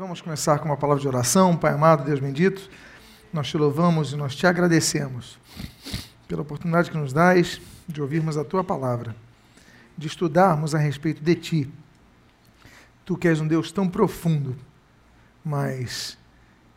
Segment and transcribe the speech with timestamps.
[0.00, 1.54] Vamos começar com uma palavra de oração.
[1.54, 2.70] Pai amado, Deus bendito,
[3.30, 5.38] nós te louvamos e nós te agradecemos
[6.26, 9.14] pela oportunidade que nos dás de ouvirmos a tua palavra,
[9.98, 11.72] de estudarmos a respeito de ti.
[13.04, 14.56] Tu que és um Deus tão profundo,
[15.44, 16.16] mas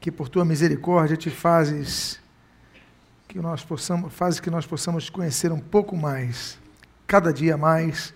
[0.01, 2.19] que por tua misericórdia te fazes
[3.29, 6.59] que nós possamos, fazes que nós possamos te conhecer um pouco mais,
[7.07, 8.13] cada dia mais,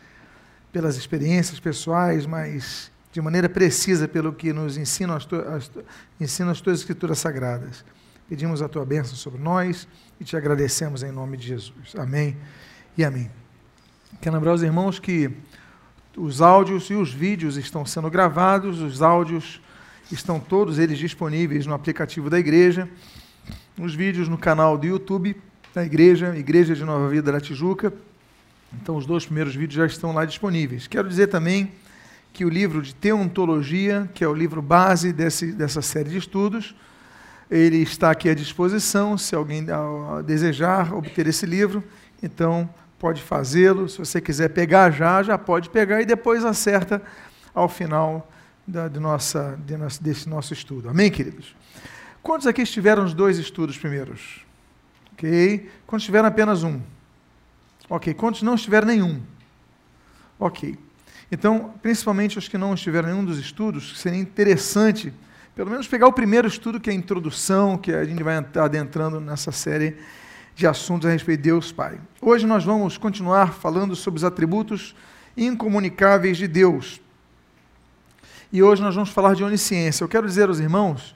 [0.69, 5.71] pelas experiências pessoais, mas de maneira precisa pelo que nos ensinam as, as,
[6.21, 7.83] ensinam as tuas escrituras sagradas.
[8.29, 9.87] Pedimos a tua bênção sobre nós
[10.21, 11.95] e te agradecemos em nome de Jesus.
[11.97, 12.37] Amém
[12.95, 13.31] e amém.
[14.21, 15.31] Quero lembrar os irmãos que
[16.15, 19.59] os áudios e os vídeos estão sendo gravados, os áudios
[20.11, 22.87] estão todos eles disponíveis no aplicativo da igreja,
[23.79, 25.35] os vídeos no canal do YouTube
[25.73, 27.91] da igreja, Igreja de Nova Vida da Tijuca.
[28.79, 30.85] Então, os dois primeiros vídeos já estão lá disponíveis.
[30.85, 31.71] Quero dizer também
[32.33, 36.75] que o livro de Teontologia, que é o livro base desse, dessa série de estudos,
[37.49, 39.65] ele está aqui à disposição, se alguém
[40.25, 41.83] desejar obter esse livro,
[42.21, 43.87] então pode fazê-lo.
[43.87, 47.01] Se você quiser pegar já, já pode pegar e depois acerta
[47.53, 48.29] ao final
[48.67, 50.89] da, de nossa, de nosso, desse nosso estudo.
[50.89, 51.55] Amém, queridos?
[52.21, 54.45] Quantos aqui estiveram os dois estudos primeiros?
[55.13, 55.69] Ok.
[55.85, 56.81] Quantos tiveram apenas um?
[57.89, 58.13] Ok.
[58.13, 59.21] Quantos não estiveram nenhum?
[60.37, 60.77] Ok.
[61.31, 65.13] Então, principalmente os que não estiveram em nenhum dos estudos, seria interessante,
[65.53, 69.19] pelo menos pegar o primeiro estudo, que é a introdução, que a gente vai adentrando
[69.19, 69.97] nessa série
[70.55, 71.99] de assuntos a respeito de Deus Pai.
[72.21, 74.95] Hoje nós vamos continuar falando sobre os atributos
[75.35, 77.01] incomunicáveis de Deus.
[78.51, 80.05] E hoje nós vamos falar de onisciência.
[80.05, 81.13] Eu quero dizer aos irmãos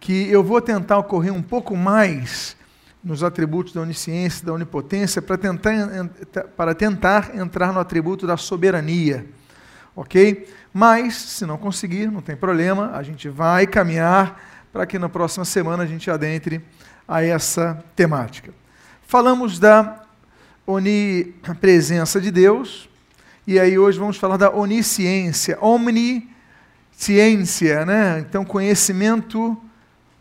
[0.00, 2.56] que eu vou tentar ocorrer um pouco mais
[3.02, 6.08] nos atributos da onisciência, da onipotência, para tentar,
[6.56, 9.24] para tentar entrar no atributo da soberania
[9.94, 10.48] ok?
[10.72, 14.40] Mas, se não conseguir, não tem problema, a gente vai caminhar
[14.72, 16.60] para que na próxima semana a gente adentre
[17.06, 18.54] a essa temática.
[19.06, 20.02] Falamos da
[20.66, 22.88] onipresença de Deus,
[23.46, 26.24] e aí hoje vamos falar da onisciência, omnisciência,
[27.84, 28.20] né?
[28.20, 29.60] Então, conhecimento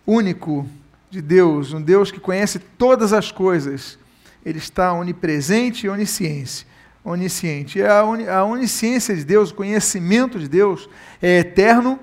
[0.05, 0.67] único
[1.09, 3.97] de Deus, um Deus que conhece todas as coisas.
[4.43, 6.65] Ele está onipresente e onisciência
[7.03, 7.79] onisciente.
[7.79, 10.89] E a, a onisciência de Deus, o conhecimento de Deus
[11.21, 11.99] é eterno,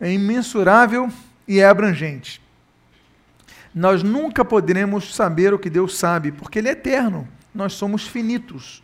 [0.00, 1.08] é imensurável
[1.46, 2.40] e é abrangente.
[3.74, 7.26] Nós nunca poderemos saber o que Deus sabe, porque Ele é eterno.
[7.54, 8.82] Nós somos finitos.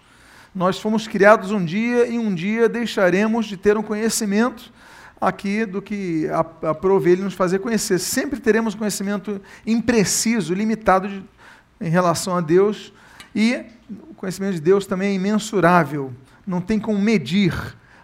[0.55, 4.72] Nós fomos criados um dia e um dia deixaremos de ter um conhecimento
[5.21, 6.27] aqui do que
[6.62, 7.99] aprove Ele nos fazer conhecer.
[7.99, 11.22] Sempre teremos conhecimento impreciso, limitado de,
[11.81, 12.93] em relação a Deus
[13.34, 16.12] e o conhecimento de Deus também é imensurável,
[16.47, 17.54] não tem como medir,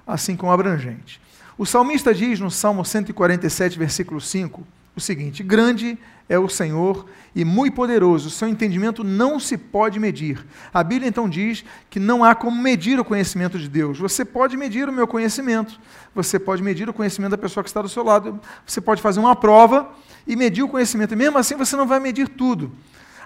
[0.07, 1.21] assim como abrangente.
[1.57, 7.45] O salmista diz no Salmo 147, versículo 5, o seguinte: Grande é o Senhor e
[7.45, 10.45] muito poderoso, seu entendimento não se pode medir.
[10.73, 13.99] A Bíblia então diz que não há como medir o conhecimento de Deus.
[13.99, 15.79] Você pode medir o meu conhecimento,
[16.15, 19.21] você pode medir o conhecimento da pessoa que está do seu lado, você pode fazer
[19.21, 19.91] uma prova
[20.27, 22.73] e medir o conhecimento, e mesmo assim você não vai medir tudo.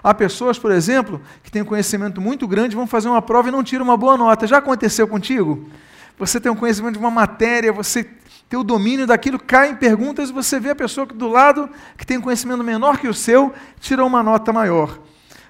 [0.03, 3.51] Há pessoas, por exemplo, que têm um conhecimento muito grande, vão fazer uma prova e
[3.51, 4.47] não tiram uma boa nota.
[4.47, 5.69] Já aconteceu contigo?
[6.17, 8.03] Você tem um conhecimento de uma matéria, você
[8.49, 12.05] tem o domínio daquilo, cai em perguntas e você vê a pessoa do lado, que
[12.05, 14.99] tem um conhecimento menor que o seu, tirou uma nota maior.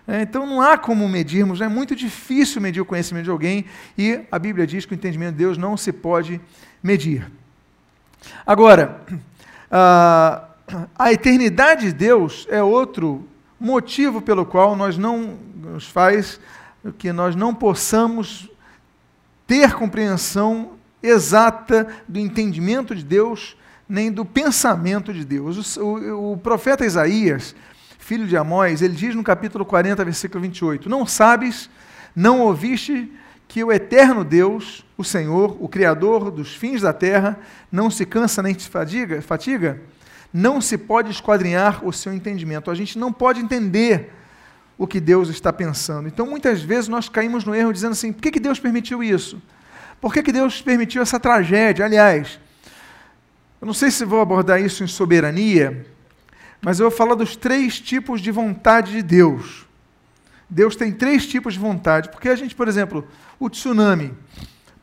[0.08, 4.22] É, então não há como medirmos, é muito difícil medir o conhecimento de alguém e
[4.31, 6.42] a Bíblia diz que o entendimento de Deus não se pode
[6.81, 7.31] medir.
[8.46, 9.02] Agora,
[9.72, 10.46] a,
[10.98, 13.28] a eternidade de Deus é outro
[13.59, 16.40] motivo pelo qual nós não nos faz
[16.97, 18.50] que nós não possamos
[19.46, 20.72] ter compreensão
[21.02, 25.78] exata do entendimento de Deus, nem do pensamento de Deus.
[25.78, 27.56] O, o, o, profeta Isaías,
[27.98, 31.69] filho de Amós, ele diz no capítulo 40, versículo 28: Não sabes,
[32.16, 33.12] não ouviste
[33.48, 37.38] que o eterno Deus, o Senhor, o Criador dos fins da terra,
[37.72, 39.22] não se cansa nem fatiga?
[39.22, 39.81] fatiga?
[40.34, 42.70] Não se pode esquadrinhar o seu entendimento.
[42.70, 44.12] A gente não pode entender
[44.78, 46.08] o que Deus está pensando.
[46.08, 49.42] Então, muitas vezes, nós caímos no erro dizendo assim: por que, que Deus permitiu isso?
[50.00, 51.84] Por que, que Deus permitiu essa tragédia?
[51.84, 52.40] Aliás,
[53.60, 55.86] eu não sei se vou abordar isso em soberania,
[56.62, 59.68] mas eu vou falar dos três tipos de vontade de Deus.
[60.50, 62.10] Deus tem três tipos de vontade.
[62.10, 63.08] Porque a gente, por exemplo,
[63.40, 64.14] o tsunami.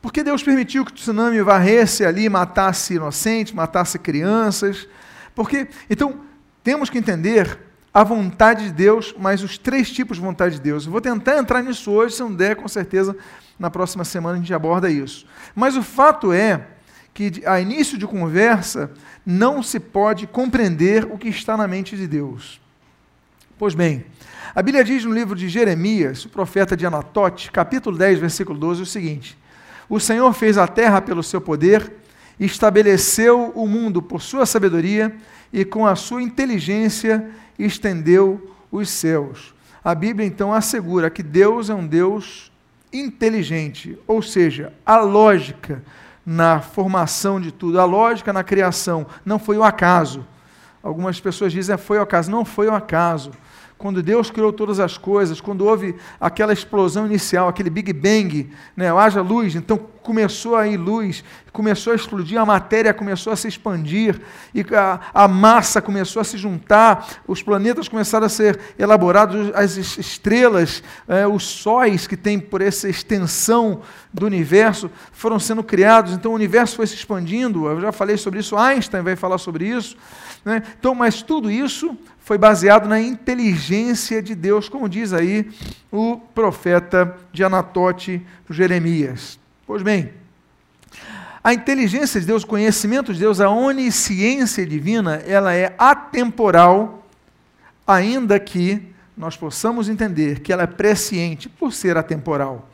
[0.01, 4.87] Por que Deus permitiu que o tsunami varresse ali, matasse inocentes, matasse crianças?
[5.37, 6.21] Porque, então,
[6.63, 7.59] temos que entender
[7.93, 10.85] a vontade de Deus, mas os três tipos de vontade de Deus.
[10.87, 13.15] Eu vou tentar entrar nisso hoje, se não der, com certeza,
[13.59, 15.27] na próxima semana a gente aborda isso.
[15.53, 16.65] Mas o fato é
[17.13, 18.89] que, a início de conversa,
[19.23, 22.59] não se pode compreender o que está na mente de Deus.
[23.59, 24.05] Pois bem,
[24.55, 28.81] a Bíblia diz no livro de Jeremias, o profeta de Anatote, capítulo 10, versículo 12,
[28.81, 29.37] o seguinte:
[29.87, 31.91] O Senhor fez a terra pelo seu poder,
[32.39, 35.15] estabeleceu o mundo por sua sabedoria
[35.51, 39.53] e com a sua inteligência estendeu os céus.
[39.83, 42.51] A Bíblia então assegura que Deus é um Deus
[42.91, 45.83] inteligente, ou seja, a lógica
[46.25, 50.25] na formação de tudo, a lógica na criação, não foi o acaso.
[50.83, 53.31] Algumas pessoas dizem foi o acaso, não foi o acaso
[53.77, 58.89] quando Deus criou todas as coisas, quando houve aquela explosão inicial, aquele Big Bang, né,
[58.91, 61.23] haja luz, então começou a ir luz,
[61.57, 64.21] começou a explodir, a matéria começou a se expandir,
[64.53, 69.75] e a, a massa começou a se juntar, os planetas começaram a ser elaborados, as
[69.75, 73.81] estrelas, é, os sóis que tem por essa extensão
[74.13, 78.39] do universo foram sendo criados, então o universo foi se expandindo, eu já falei sobre
[78.39, 79.97] isso, Einstein vai falar sobre isso,
[80.45, 80.61] né?
[80.77, 85.49] então, mas tudo isso foi baseado na inteligência de Deus, como diz aí
[85.91, 89.39] o profeta de Anatote, Jeremias.
[89.65, 90.11] Pois bem,
[91.43, 97.05] a inteligência de Deus, o conhecimento de Deus, a onisciência divina, ela é atemporal,
[97.85, 98.81] ainda que
[99.15, 102.69] nós possamos entender que ela é presciente por ser atemporal.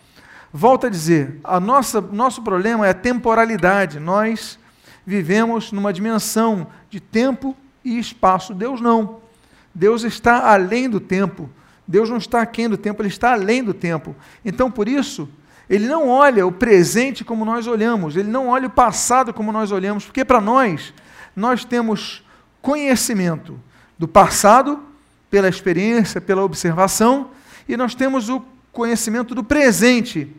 [0.51, 3.99] Volto a dizer, a nossa, nosso problema é a temporalidade.
[3.99, 4.59] Nós
[5.05, 8.53] vivemos numa dimensão de tempo e espaço.
[8.53, 9.21] Deus não.
[9.73, 11.49] Deus está além do tempo.
[11.87, 14.15] Deus não está aquém do tempo, ele está além do tempo.
[14.45, 15.27] Então, por isso,
[15.73, 19.71] ele não olha o presente como nós olhamos, ele não olha o passado como nós
[19.71, 20.93] olhamos, porque para nós,
[21.35, 22.23] nós temos
[22.61, 23.59] conhecimento
[23.97, 24.83] do passado,
[25.31, 27.31] pela experiência, pela observação,
[27.67, 28.39] e nós temos o
[28.71, 30.31] conhecimento do presente,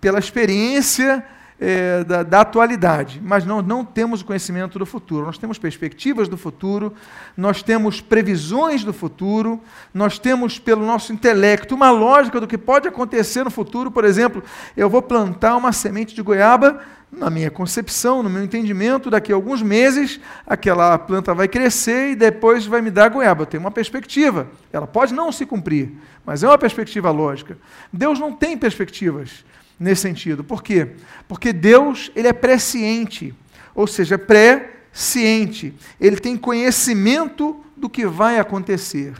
[0.00, 1.26] pela experiência
[1.58, 5.24] é, da, da, atualidade, mas não, não temos o conhecimento do futuro.
[5.24, 6.92] Nós temos perspectivas do futuro,
[7.36, 9.60] nós temos previsões do futuro,
[9.92, 13.90] nós temos, pelo nosso intelecto, uma lógica do que pode acontecer no futuro.
[13.90, 14.42] Por exemplo,
[14.76, 16.80] eu vou plantar uma semente de goiaba,
[17.10, 22.16] na minha concepção, no meu entendimento, daqui a alguns meses, aquela planta vai crescer e
[22.16, 23.42] depois vai me dar goiaba.
[23.42, 24.48] Eu tenho uma perspectiva.
[24.72, 25.92] Ela pode não se cumprir,
[26.26, 27.56] mas é uma perspectiva lógica.
[27.90, 29.44] Deus não tem perspectivas
[29.78, 30.42] nesse sentido.
[30.42, 30.92] Por quê?
[31.28, 33.34] Porque Deus ele é presciente,
[33.74, 35.74] ou seja, pré-ciente.
[36.00, 39.14] Ele tem conhecimento do que vai acontecer,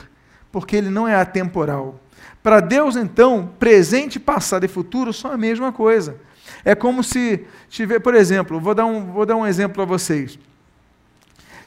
[0.51, 1.99] porque ele não é atemporal.
[2.41, 6.17] Para Deus, então, presente, passado e futuro são a mesma coisa.
[6.63, 10.39] É como se tiver, por exemplo, vou dar um, vou dar um exemplo para vocês.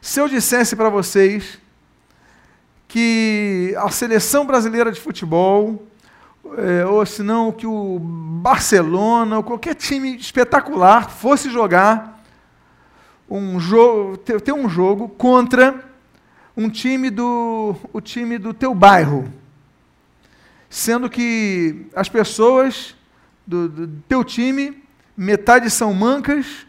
[0.00, 1.58] Se eu dissesse para vocês
[2.88, 5.86] que a seleção brasileira de futebol
[6.56, 12.22] é, ou se não que o Barcelona ou qualquer time espetacular fosse jogar
[13.28, 15.84] um jogo, ter, ter um jogo contra
[16.56, 19.32] um time do o time do teu bairro,
[20.68, 22.96] sendo que as pessoas
[23.46, 24.82] do, do teu time
[25.16, 26.66] metade são mancas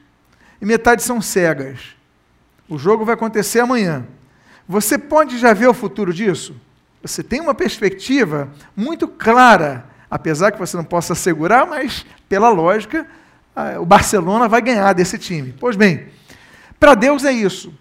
[0.62, 1.95] e metade são cegas.
[2.69, 4.06] O jogo vai acontecer amanhã.
[4.67, 6.56] Você pode já ver o futuro disso?
[7.01, 13.07] Você tem uma perspectiva muito clara, apesar que você não possa assegurar, mas pela lógica,
[13.80, 15.53] o Barcelona vai ganhar desse time.
[15.59, 16.07] Pois bem,
[16.80, 17.74] para Deus é isso.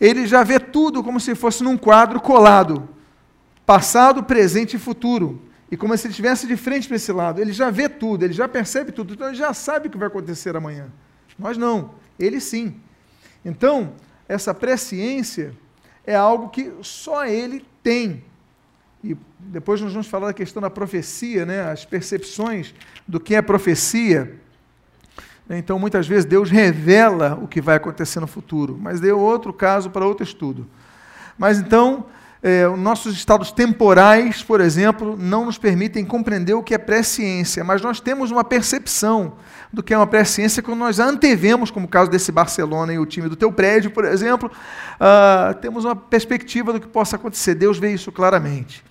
[0.00, 2.88] Ele já vê tudo como se fosse num quadro colado,
[3.66, 5.42] passado, presente e futuro.
[5.70, 7.40] E como se ele estivesse de frente para esse lado.
[7.40, 10.08] Ele já vê tudo, ele já percebe tudo, então ele já sabe o que vai
[10.08, 10.86] acontecer amanhã.
[11.38, 12.80] Nós não, ele sim.
[13.44, 13.92] Então,
[14.28, 15.52] essa presciência
[16.06, 18.22] é algo que só ele tem.
[19.02, 21.62] E depois nós vamos falar da questão da profecia, né?
[21.62, 22.74] as percepções
[23.06, 24.38] do que é profecia.
[25.48, 29.88] Então, muitas vezes, Deus revela o que vai acontecer no futuro, mas deu outro caso
[29.88, 30.66] para outro estudo.
[31.38, 32.04] Mas então,
[32.42, 37.82] é, nossos estados temporais, por exemplo, não nos permitem compreender o que é presciência, mas
[37.82, 39.34] nós temos uma percepção
[39.72, 43.06] do que é uma presciência quando nós antevemos, como o caso desse Barcelona e o
[43.06, 47.54] time do teu prédio, por exemplo, uh, temos uma perspectiva do que possa acontecer.
[47.54, 48.84] Deus vê isso claramente.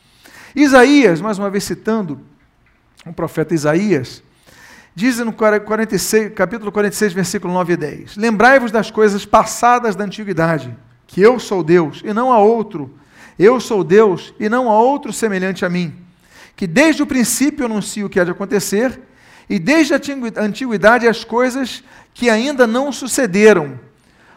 [0.55, 2.19] Isaías, mais uma vez citando
[3.05, 4.21] o profeta Isaías,
[4.93, 10.75] diz no 46, capítulo 46, versículo 9 e 10: Lembrai-vos das coisas passadas da antiguidade,
[11.05, 12.91] que eu sou Deus e não há outro
[13.37, 15.93] eu sou Deus e não há outro semelhante a mim,
[16.55, 18.99] que desde o princípio anuncio o que há de acontecer,
[19.49, 19.99] e desde a
[20.41, 23.79] antiguidade as coisas que ainda não sucederam.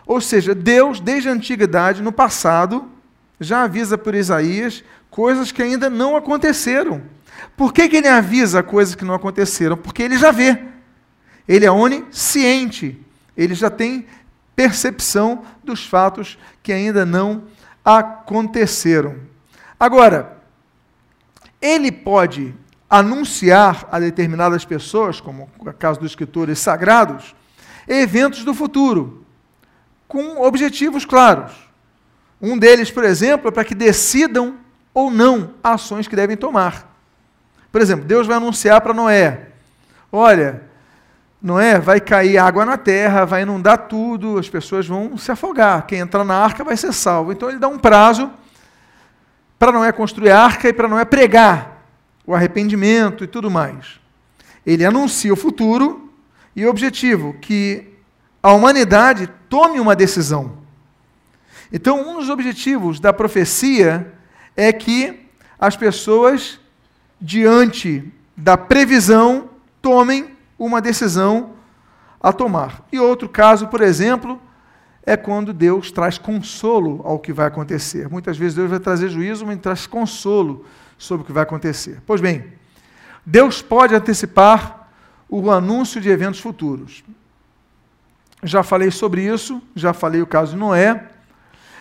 [0.06, 2.88] Ou seja, Deus, desde a antiguidade, no passado,
[3.40, 7.02] já avisa por Isaías coisas que ainda não aconteceram.
[7.56, 9.76] Por que, que ele avisa coisas que não aconteceram?
[9.76, 10.58] Porque ele já vê.
[11.48, 12.98] Ele é onisciente.
[13.36, 14.06] Ele já tem
[14.54, 17.69] percepção dos fatos que ainda não aconteceram.
[19.78, 20.38] Agora,
[21.60, 22.54] ele pode
[22.88, 27.34] anunciar a determinadas pessoas, como o caso dos escritores sagrados,
[27.86, 29.24] eventos do futuro,
[30.08, 31.52] com objetivos claros.
[32.40, 34.56] Um deles, por exemplo, é para que decidam
[34.92, 36.90] ou não ações que devem tomar.
[37.70, 39.50] Por exemplo, Deus vai anunciar para Noé:
[40.10, 40.62] olha,
[41.42, 45.86] Noé, vai cair água na terra, vai inundar tudo, as pessoas vão se afogar.
[45.86, 47.32] Quem entrar na arca vai ser salvo.
[47.32, 48.30] Então ele dá um prazo
[49.58, 51.82] para Noé construir a arca e para Noé pregar
[52.26, 53.98] o arrependimento e tudo mais.
[54.66, 56.12] Ele anuncia o futuro
[56.54, 57.88] e o objetivo que
[58.42, 60.58] a humanidade tome uma decisão.
[61.72, 64.12] Então, um dos objetivos da profecia
[64.56, 65.26] é que
[65.58, 66.58] as pessoas,
[67.20, 70.36] diante da previsão, tomem
[70.66, 71.54] uma decisão
[72.20, 72.86] a tomar.
[72.92, 74.38] E outro caso, por exemplo,
[75.02, 78.10] é quando Deus traz consolo ao que vai acontecer.
[78.10, 80.66] Muitas vezes Deus vai trazer juízo, mas traz consolo
[80.98, 82.02] sobre o que vai acontecer.
[82.06, 82.52] Pois bem,
[83.24, 84.90] Deus pode antecipar
[85.28, 87.02] o anúncio de eventos futuros.
[88.42, 91.08] Já falei sobre isso, já falei o caso de Noé,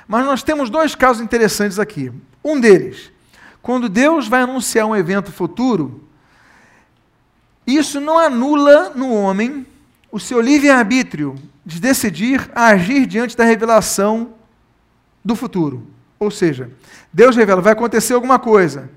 [0.07, 2.11] mas nós temos dois casos interessantes aqui.
[2.43, 3.11] Um deles,
[3.61, 6.08] quando Deus vai anunciar um evento futuro,
[7.75, 9.65] isso não anula no homem
[10.11, 11.35] o seu livre-arbítrio
[11.65, 14.33] de decidir agir diante da revelação
[15.23, 15.87] do futuro.
[16.19, 16.71] Ou seja,
[17.13, 18.89] Deus revela, vai acontecer alguma coisa,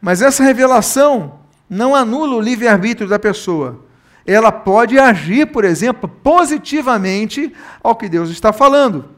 [0.00, 3.84] mas essa revelação não anula o livre-arbítrio da pessoa.
[4.26, 9.08] Ela pode agir, por exemplo, positivamente ao que Deus está falando.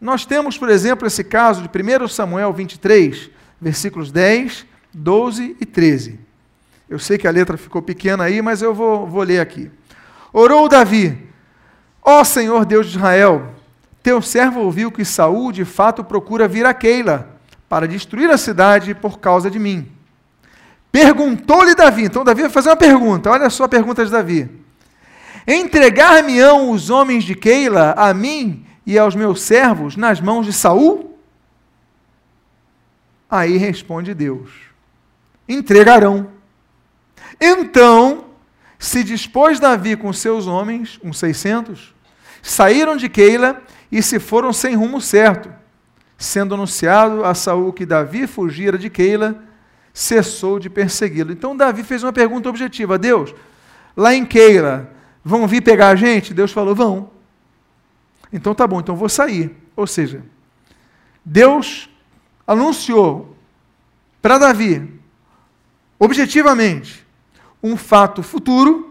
[0.00, 3.30] Nós temos, por exemplo, esse caso de 1 Samuel 23,
[3.60, 6.29] versículos 10, 12 e 13.
[6.90, 9.70] Eu sei que a letra ficou pequena aí, mas eu vou, vou ler aqui.
[10.32, 11.16] Orou Davi:
[12.02, 13.54] Ó Senhor Deus de Israel,
[14.02, 18.92] teu servo ouviu que Saul de fato procura vir a Keila para destruir a cidade
[18.92, 19.88] por causa de mim.
[20.90, 24.50] Perguntou-lhe Davi, então Davi vai fazer uma pergunta, olha só a pergunta de Davi.
[25.46, 31.16] Entregar-me-ão os homens de Keila a mim e aos meus servos nas mãos de Saul?
[33.30, 34.50] Aí responde Deus:
[35.48, 36.39] entregarão.
[37.40, 38.26] Então
[38.80, 41.94] se dispôs Davi com seus homens, uns 600,
[42.42, 45.52] saíram de Keila e se foram sem rumo certo.
[46.16, 49.42] Sendo anunciado a Saul que Davi fugira de Keila,
[49.92, 51.32] cessou de persegui-lo.
[51.32, 53.34] Então Davi fez uma pergunta objetiva: Deus,
[53.96, 54.90] lá em Keila,
[55.24, 56.34] vão vir pegar a gente?
[56.34, 57.10] Deus falou: vão.
[58.32, 59.54] Então tá bom, então vou sair.
[59.76, 60.22] Ou seja,
[61.24, 61.88] Deus
[62.46, 63.36] anunciou
[64.22, 64.90] para Davi,
[65.98, 66.99] objetivamente,
[67.62, 68.90] um fato futuro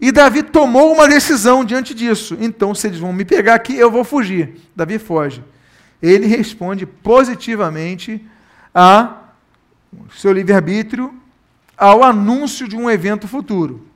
[0.00, 2.36] e Davi tomou uma decisão diante disso.
[2.40, 4.56] Então, se eles vão me pegar aqui, eu vou fugir.
[4.74, 5.42] Davi foge.
[6.00, 8.24] Ele responde positivamente
[8.72, 9.16] a
[10.16, 11.12] seu livre-arbítrio
[11.76, 13.86] ao anúncio de um evento futuro.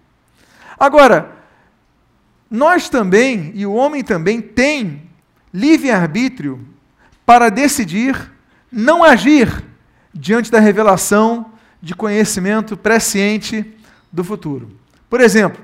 [0.79, 1.31] Agora,
[2.51, 5.09] nós também, e o homem também, tem
[5.55, 6.67] livre-arbítrio
[7.25, 8.33] para decidir
[8.71, 9.63] não agir
[10.13, 13.73] diante da revelação de conhecimento presciente
[14.13, 14.71] do futuro.
[15.09, 15.63] Por exemplo,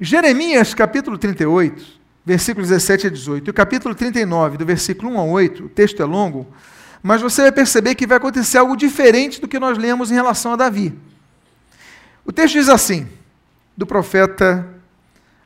[0.00, 5.24] Jeremias capítulo 38, versículos 17 a 18, e o capítulo 39, do versículo 1 a
[5.24, 6.46] 8, o texto é longo,
[7.02, 10.52] mas você vai perceber que vai acontecer algo diferente do que nós lemos em relação
[10.52, 10.96] a Davi.
[12.24, 13.08] O texto diz assim,
[13.76, 14.68] do profeta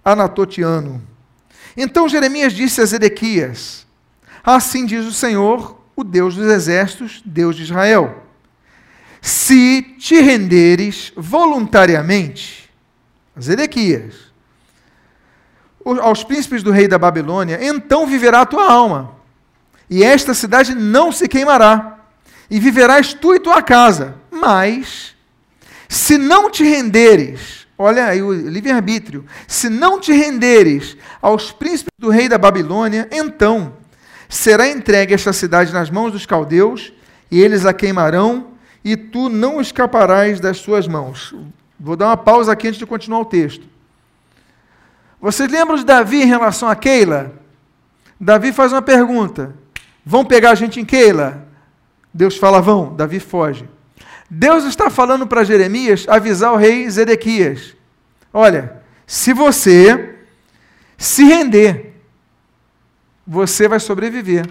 [0.04, 1.00] Anatotiano.
[1.76, 3.86] Então Jeremias disse a Zedequias:
[4.42, 8.22] Assim diz o Senhor, o Deus dos exércitos, Deus de Israel
[9.22, 12.68] se te renderes voluntariamente,
[13.40, 14.32] Zedequias,
[16.00, 19.14] aos príncipes do rei da Babilônia, então viverá a tua alma,
[19.88, 22.00] e esta cidade não se queimará,
[22.50, 24.16] e viverás tu e tua casa.
[24.30, 25.14] Mas,
[25.88, 32.10] se não te renderes, olha aí o livre-arbítrio, se não te renderes aos príncipes do
[32.10, 33.74] rei da Babilônia, então
[34.28, 36.92] será entregue esta cidade nas mãos dos caldeus,
[37.30, 38.51] e eles a queimarão
[38.84, 41.34] e tu não escaparás das suas mãos.
[41.78, 43.66] Vou dar uma pausa aqui antes de continuar o texto.
[45.20, 47.32] Vocês lembram de Davi em relação a Keila?
[48.20, 49.54] Davi faz uma pergunta:
[50.04, 51.46] Vão pegar a gente em Keila?
[52.12, 52.94] Deus fala: Vão.
[52.94, 53.68] Davi foge.
[54.28, 57.76] Deus está falando para Jeremias avisar o rei Zedequias:
[58.32, 60.16] Olha, se você
[60.96, 61.94] se render,
[63.26, 64.46] você vai sobreviver.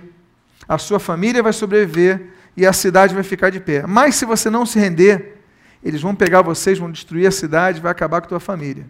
[0.67, 3.85] A sua família vai sobreviver e a cidade vai ficar de pé.
[3.87, 5.37] Mas se você não se render,
[5.83, 8.85] eles vão pegar vocês, vão destruir a cidade, vai acabar com a tua família.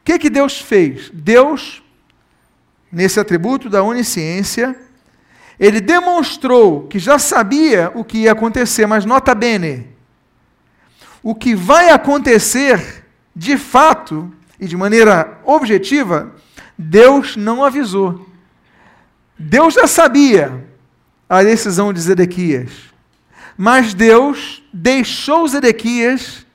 [0.00, 1.10] O que, que Deus fez?
[1.12, 1.82] Deus
[2.90, 4.74] nesse atributo da onisciência,
[5.58, 9.88] ele demonstrou que já sabia o que ia acontecer, mas nota bene,
[11.22, 16.34] o que vai acontecer de fato e de maneira objetiva,
[16.78, 18.26] Deus não avisou.
[19.38, 20.64] Deus já sabia
[21.28, 22.70] a decisão de Zedequias,
[23.56, 26.46] mas Deus deixou Zedequias,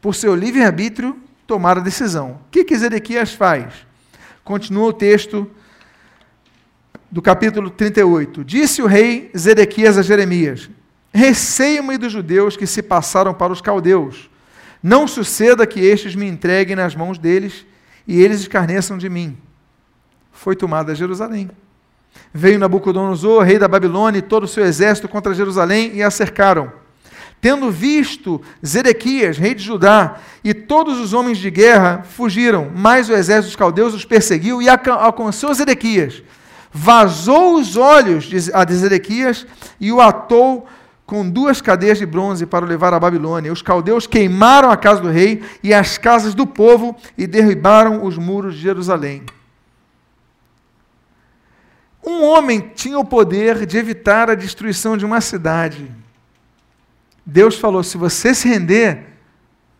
[0.00, 2.32] por seu livre-arbítrio, tomar a decisão.
[2.32, 3.72] O que, que Zedequias faz?
[4.44, 5.50] Continua o texto
[7.10, 8.44] do capítulo 38.
[8.44, 10.70] Disse o rei Zedequias a Jeremias:
[11.12, 14.30] Receio-me dos judeus que se passaram para os caldeus.
[14.82, 17.66] Não suceda que estes me entreguem nas mãos deles
[18.06, 19.36] e eles escarneçam de mim.
[20.30, 21.50] Foi tomada Jerusalém.
[22.32, 26.72] Veio Nabucodonosor, rei da Babilônia, e todo o seu exército contra Jerusalém e a cercaram.
[27.40, 33.12] Tendo visto Zedequias, rei de Judá, e todos os homens de guerra fugiram, mas o
[33.12, 36.22] exército dos caldeus os perseguiu e alcançou Zedequias.
[36.72, 39.46] Vazou os olhos a Zedequias
[39.80, 40.66] e o atou
[41.06, 43.52] com duas cadeias de bronze para o levar à Babilônia.
[43.52, 48.18] Os caldeus queimaram a casa do rei e as casas do povo e derribaram os
[48.18, 49.22] muros de Jerusalém.
[52.08, 55.92] Um homem tinha o poder de evitar a destruição de uma cidade.
[57.24, 59.08] Deus falou: se você se render,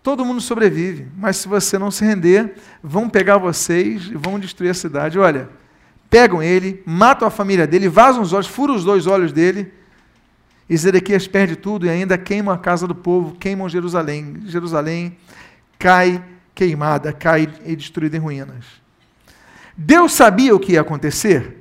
[0.02, 4.68] todo mundo sobrevive, mas se você não se render, vão pegar vocês e vão destruir
[4.68, 5.18] a cidade.
[5.18, 5.48] Olha,
[6.10, 9.72] pegam ele, matam a família dele, vazam os olhos, furam os dois olhos dele.
[10.68, 14.42] E Zedequias perde tudo e ainda queimam a casa do povo, queimam Jerusalém.
[14.44, 15.16] Jerusalém
[15.78, 16.22] cai
[16.54, 18.66] queimada, cai e destruída em ruínas.
[19.74, 21.57] Deus sabia o que ia acontecer?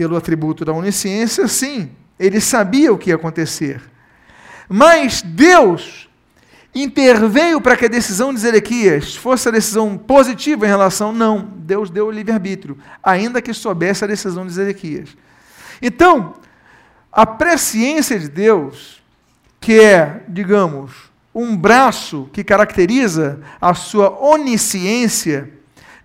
[0.00, 3.82] Pelo atributo da onisciência, sim, ele sabia o que ia acontecer.
[4.66, 6.08] Mas Deus
[6.74, 11.12] interveio para que a decisão de Zedequias fosse a decisão positiva em relação.
[11.12, 15.14] Não, Deus deu o livre-arbítrio, ainda que soubesse a decisão de Zedequias.
[15.82, 16.32] Então,
[17.12, 19.02] a presciência de Deus,
[19.60, 20.92] que é, digamos,
[21.34, 25.50] um braço que caracteriza a sua onisciência,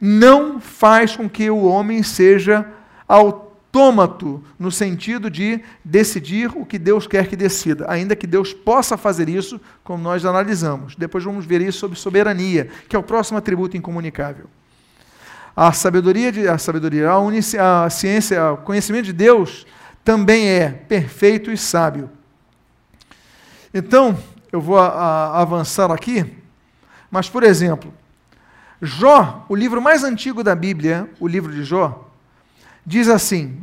[0.01, 2.67] não faz com que o homem seja
[3.07, 3.44] autônomo
[3.75, 8.95] autômato no sentido de decidir o que Deus quer que decida, ainda que Deus possa
[8.95, 10.95] fazer isso, como nós analisamos.
[10.95, 14.45] Depois vamos ver isso sobre soberania, que é o próximo atributo incomunicável.
[15.53, 19.65] A sabedoria, de, a sabedoria, a, unici, a ciência, o conhecimento de Deus
[20.05, 22.09] também é perfeito e sábio.
[23.73, 24.17] Então,
[24.51, 26.25] eu vou a, a, avançar aqui,
[27.11, 27.93] mas, por exemplo,
[28.81, 32.04] Jó, o livro mais antigo da Bíblia, o livro de Jó,
[32.85, 33.57] diz assim: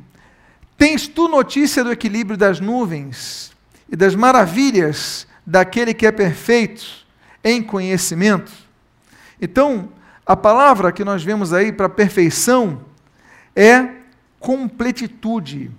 [0.77, 3.53] Tens tu notícia do equilíbrio das nuvens
[3.89, 7.07] e das maravilhas daquele que é perfeito
[7.45, 8.53] em conhecimento?
[9.41, 9.91] Então,
[10.25, 12.83] a palavra que nós vemos aí para perfeição
[13.55, 13.89] é
[14.39, 15.71] completitude.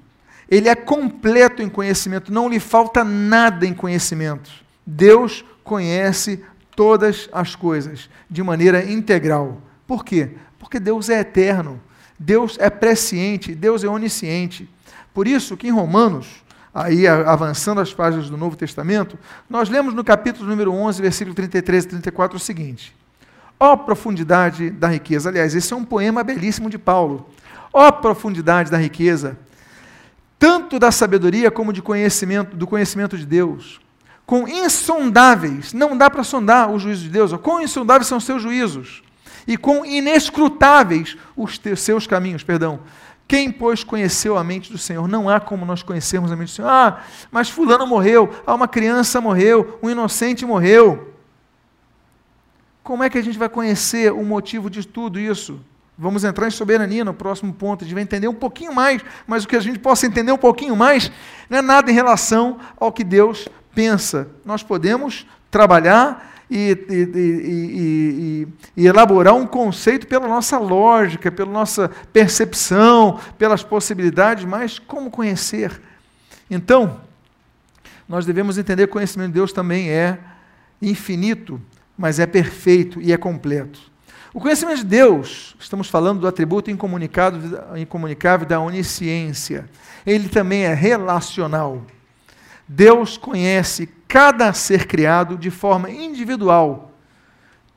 [0.49, 4.51] Ele é completo em conhecimento, não lhe falta nada em conhecimento.
[4.85, 6.43] Deus conhece
[6.75, 9.61] todas as coisas de maneira integral.
[9.87, 10.31] Por quê?
[10.59, 11.81] Porque Deus é eterno.
[12.23, 14.69] Deus é presciente, Deus é onisciente.
[15.13, 16.27] Por isso que em Romanos,
[16.73, 21.83] aí avançando as páginas do Novo Testamento, nós lemos no capítulo número 11, versículo 33
[21.83, 22.95] e 34 o seguinte:
[23.59, 25.29] Ó oh, profundidade da riqueza.
[25.29, 27.29] Aliás, esse é um poema belíssimo de Paulo.
[27.73, 29.37] Ó oh, profundidade da riqueza,
[30.39, 33.81] tanto da sabedoria como de conhecimento, do conhecimento de Deus.
[34.25, 39.03] Com insondáveis, não dá para sondar o juízo de Deus, quão insondáveis são seus juízos
[39.47, 42.79] e quão inescrutáveis os seus caminhos, perdão.
[43.27, 45.07] Quem, pois, conheceu a mente do Senhor?
[45.07, 46.69] Não há como nós conhecermos a mente do Senhor.
[46.69, 51.13] Ah, mas fulano morreu, ah, uma criança morreu, um inocente morreu.
[52.83, 55.59] Como é que a gente vai conhecer o motivo de tudo isso?
[55.97, 57.83] Vamos entrar em soberania no próximo ponto.
[57.83, 60.37] A gente vai entender um pouquinho mais, mas o que a gente possa entender um
[60.37, 61.11] pouquinho mais
[61.49, 64.27] não é nada em relação ao que Deus pensa.
[64.43, 71.89] Nós podemos trabalhar e, e, e, e, elaborar um conceito pela nossa lógica, pela nossa
[72.13, 75.81] percepção, pelas possibilidades, mas como conhecer?
[76.49, 77.01] Então,
[78.07, 80.19] nós devemos entender que o conhecimento de Deus também é
[80.79, 81.59] infinito,
[81.97, 83.79] mas é perfeito e é completo.
[84.31, 89.67] O conhecimento de Deus, estamos falando do atributo incomunicável da onisciência,
[90.05, 91.83] ele também é relacional.
[92.67, 96.91] Deus conhece cada ser criado de forma individual.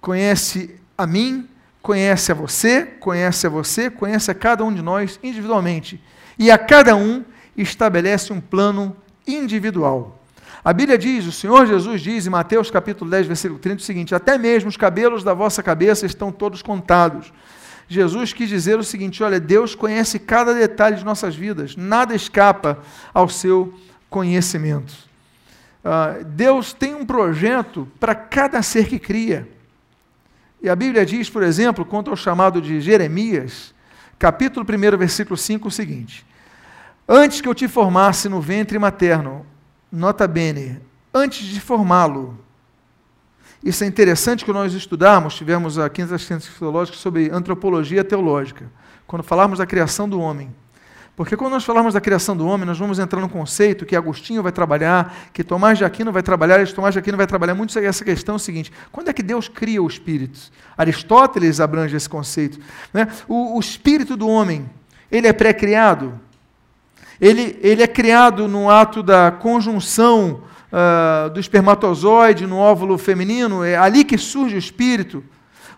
[0.03, 1.49] Conhece a mim,
[1.81, 5.99] conhece a você, conhece a você, conhece a cada um de nós individualmente.
[6.39, 7.25] E a cada um
[7.57, 8.95] estabelece um plano
[9.27, 10.23] individual.
[10.63, 14.15] A Bíblia diz, o Senhor Jesus diz em Mateus capítulo 10, versículo 30 o seguinte:
[14.15, 17.33] Até mesmo os cabelos da vossa cabeça estão todos contados.
[17.89, 22.79] Jesus quis dizer o seguinte: olha, Deus conhece cada detalhe de nossas vidas, nada escapa
[23.15, 23.73] ao seu
[24.11, 25.06] conhecimento.
[25.87, 29.49] Uh, Deus tem um projeto para cada ser que cria.
[30.61, 33.73] E a Bíblia diz, por exemplo, quanto ao chamado de Jeremias,
[34.19, 36.27] capítulo 1, versículo 5, o seguinte:
[37.09, 39.47] Antes que eu te formasse no ventre materno,
[39.93, 40.81] nota bene,
[41.15, 42.37] antes de formá-lo,
[43.63, 48.69] isso é interessante que nós estudamos, tivemos a quinta ciência teológica sobre antropologia teológica,
[49.07, 50.53] quando falarmos da criação do homem.
[51.17, 54.43] Porque quando nós falamos da criação do homem, nós vamos entrar num conceito que Agostinho
[54.43, 57.77] vai trabalhar, que Tomás de Aquino vai trabalhar, e Tomás de Aquino vai trabalhar muito
[57.79, 60.39] essa questão seguinte: quando é que Deus cria o espírito?
[60.77, 62.61] Aristóteles abrange esse conceito.
[62.93, 63.09] Né?
[63.27, 64.69] O, o espírito do homem,
[65.11, 66.21] ele é pré-criado?
[67.19, 73.75] Ele, ele é criado no ato da conjunção uh, do espermatozoide no óvulo feminino, é
[73.75, 75.25] ali que surge o espírito.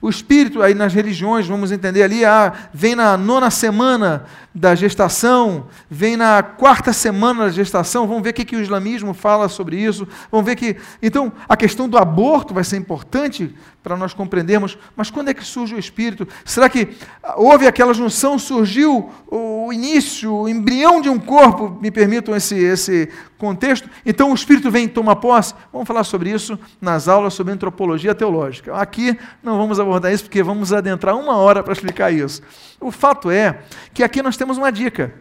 [0.00, 5.66] O espírito, aí nas religiões, vamos entender ali, ah, vem na nona semana da gestação,
[5.90, 9.76] vem na quarta semana da gestação, vamos ver o que, que o islamismo fala sobre
[9.76, 10.76] isso, vamos ver que.
[11.02, 13.54] Então, a questão do aborto vai ser importante
[13.88, 16.28] para nós compreendermos, mas quando é que surge o espírito?
[16.44, 16.94] Será que
[17.36, 23.10] houve aquela junção, surgiu o início, o embrião de um corpo, me permitam esse, esse
[23.38, 23.88] contexto?
[24.04, 25.54] Então o espírito vem e toma posse?
[25.72, 28.76] Vamos falar sobre isso nas aulas sobre antropologia teológica.
[28.76, 32.42] Aqui não vamos abordar isso porque vamos adentrar uma hora para explicar isso.
[32.78, 33.60] O fato é
[33.94, 35.14] que aqui nós temos uma dica.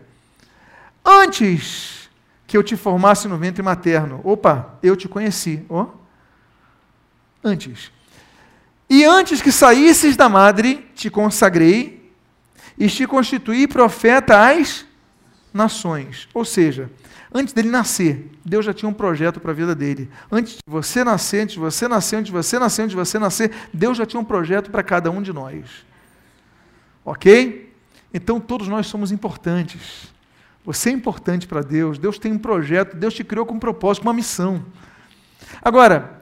[1.06, 2.10] Antes
[2.46, 5.66] que eu te formasse no ventre materno, opa, eu te conheci.
[5.70, 5.86] Oh?
[7.42, 7.96] Antes.
[8.90, 12.12] E antes que saísses da madre, te consagrei
[12.78, 14.86] e te constituí profeta às
[15.54, 16.30] nações.
[16.34, 16.90] Ou seja,
[17.34, 20.10] antes dele nascer, Deus já tinha um projeto para a vida dele.
[20.32, 23.20] Antes de você nascer, antes de você nascer, antes de você nascer, antes de você
[23.20, 25.66] nascer, Deus já tinha um projeto para cada um de nós.
[27.04, 27.74] Ok?
[28.14, 30.14] Então todos nós somos importantes.
[30.64, 34.04] Você é importante para Deus, Deus tem um projeto, Deus te criou com um propósito,
[34.04, 34.66] uma missão.
[35.62, 36.17] Agora,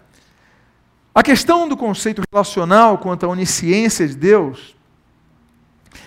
[1.16, 4.76] a questão do conceito relacional quanto à onisciência de Deus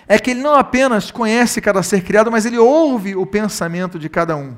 [0.06, 4.10] é que ele não apenas conhece cada ser criado, mas ele ouve o pensamento de
[4.10, 4.54] cada um.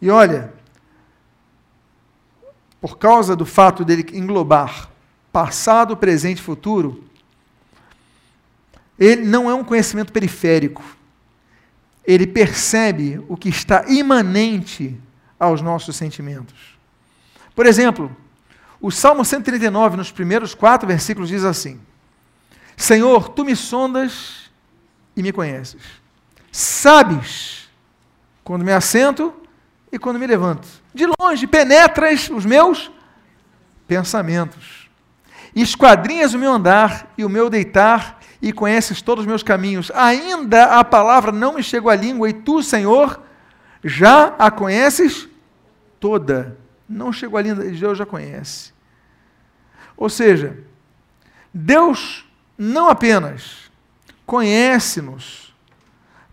[0.00, 0.52] E olha,
[2.80, 4.88] por causa do fato dele englobar
[5.32, 7.02] passado, presente e futuro,
[8.96, 10.84] ele não é um conhecimento periférico.
[12.04, 14.96] Ele percebe o que está imanente
[15.40, 16.78] aos nossos sentimentos.
[17.54, 18.14] Por exemplo,
[18.82, 21.80] o Salmo 139, nos primeiros quatro versículos, diz assim:
[22.76, 24.50] Senhor, tu me sondas
[25.16, 25.80] e me conheces.
[26.50, 27.70] Sabes
[28.42, 29.32] quando me assento
[29.90, 30.66] e quando me levanto.
[30.92, 32.90] De longe penetras os meus
[33.86, 34.90] pensamentos.
[35.54, 39.92] Esquadrinhas o meu andar e o meu deitar e conheces todos os meus caminhos.
[39.94, 43.22] Ainda a palavra não me chegou à língua, e tu, Senhor,
[43.84, 45.28] já a conheces
[46.00, 46.58] toda.
[46.88, 48.71] Não chegou à língua, Deus já conhece.
[50.02, 50.58] Ou seja,
[51.54, 52.26] Deus
[52.58, 53.70] não apenas
[54.26, 55.54] conhece-nos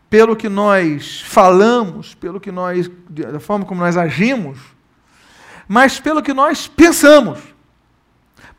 [0.10, 4.58] pelo que nós falamos, pelo que nós, da forma como nós agimos,
[5.68, 7.38] mas pelo que nós pensamos.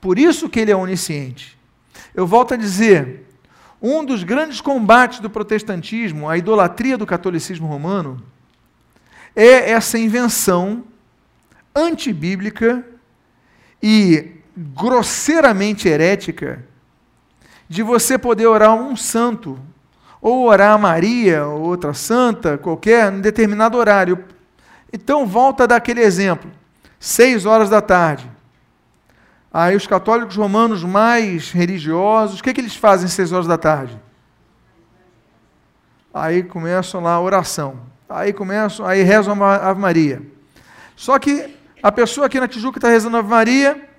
[0.01, 1.59] Por isso que ele é onisciente.
[2.15, 3.27] Eu volto a dizer,
[3.83, 8.23] um dos grandes combates do protestantismo, a idolatria do catolicismo romano,
[9.35, 10.85] é essa invenção
[11.75, 12.87] antibíblica
[13.83, 16.63] e grosseiramente herética
[17.69, 19.59] de você poder orar um santo,
[20.21, 24.23] ou orar a Maria, ou outra santa, qualquer, em determinado horário.
[24.93, 26.51] Então, volta daquele exemplo.
[26.99, 28.31] Seis horas da tarde.
[29.53, 33.57] Aí os católicos romanos mais religiosos, o que, que eles fazem às seis horas da
[33.57, 33.99] tarde?
[36.13, 37.81] Aí começam lá a oração.
[38.09, 40.21] Aí começam, aí rezam a Ave Maria.
[40.97, 43.90] Só que a pessoa aqui na Tijuca está rezando a Ave Maria,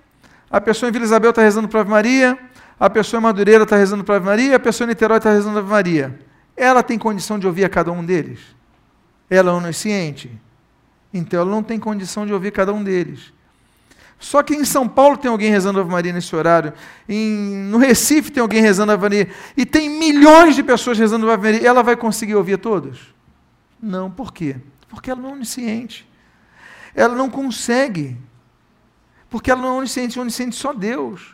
[0.51, 2.37] a pessoa em Vila Isabel está rezando para Ave Maria,
[2.79, 5.57] a pessoa em Madureira está rezando para Ave Maria, a pessoa em Niterói está rezando
[5.57, 6.19] a Ave Maria.
[6.57, 8.39] Ela tem condição de ouvir a cada um deles?
[9.29, 10.29] Ela é onisciente?
[11.13, 13.31] Então ela não tem condição de ouvir cada um deles.
[14.19, 16.73] Só que em São Paulo tem alguém rezando Ave Maria nesse horário,
[17.07, 21.51] em, no Recife tem alguém rezando Ave Maria, e tem milhões de pessoas rezando Ave
[21.51, 21.67] Maria.
[21.67, 23.15] Ela vai conseguir ouvir todos?
[23.81, 24.57] Não, por quê?
[24.89, 26.07] Porque ela não é onisciente.
[26.93, 28.17] Ela não consegue.
[29.31, 31.33] Porque ela não é onisciente, é onisciente só Deus.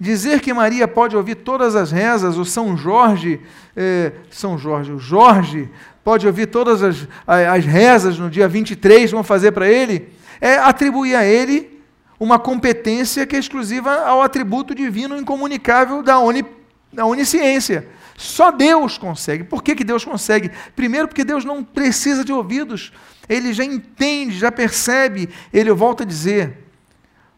[0.00, 3.38] Dizer que Maria pode ouvir todas as rezas, o São Jorge,
[3.76, 5.70] eh, São Jorge, o Jorge
[6.02, 10.08] pode ouvir todas as, as rezas no dia 23, vão fazer para ele,
[10.40, 11.80] é atribuir a ele
[12.18, 17.86] uma competência que é exclusiva ao atributo divino incomunicável da A onisciência.
[18.16, 19.44] Só Deus consegue.
[19.44, 20.50] Por que, que Deus consegue?
[20.74, 22.92] Primeiro, porque Deus não precisa de ouvidos.
[23.28, 25.28] Ele já entende, já percebe.
[25.52, 26.63] Ele volta a dizer.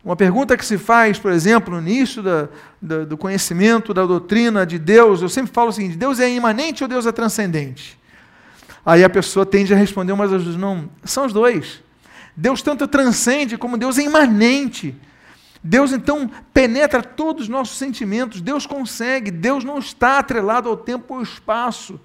[0.06, 2.48] Uma pergunta que se faz, por exemplo, no início da,
[2.80, 6.84] da, do conhecimento da doutrina de Deus, eu sempre falo o seguinte: Deus é imanente
[6.84, 7.98] ou Deus é transcendente?
[8.84, 11.82] Aí a pessoa tende a responder, mas não, são os dois.
[12.36, 14.94] Deus tanto transcende como Deus é imanente.
[15.60, 21.14] Deus então penetra todos os nossos sentimentos, Deus consegue, Deus não está atrelado ao tempo
[21.14, 21.98] ou ao espaço.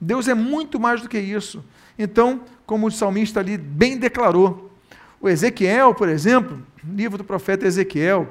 [0.00, 1.62] Deus é muito mais do que isso.
[1.98, 4.72] Então, como o salmista ali bem declarou,
[5.20, 8.28] o Ezequiel, por exemplo, livro do profeta Ezequiel,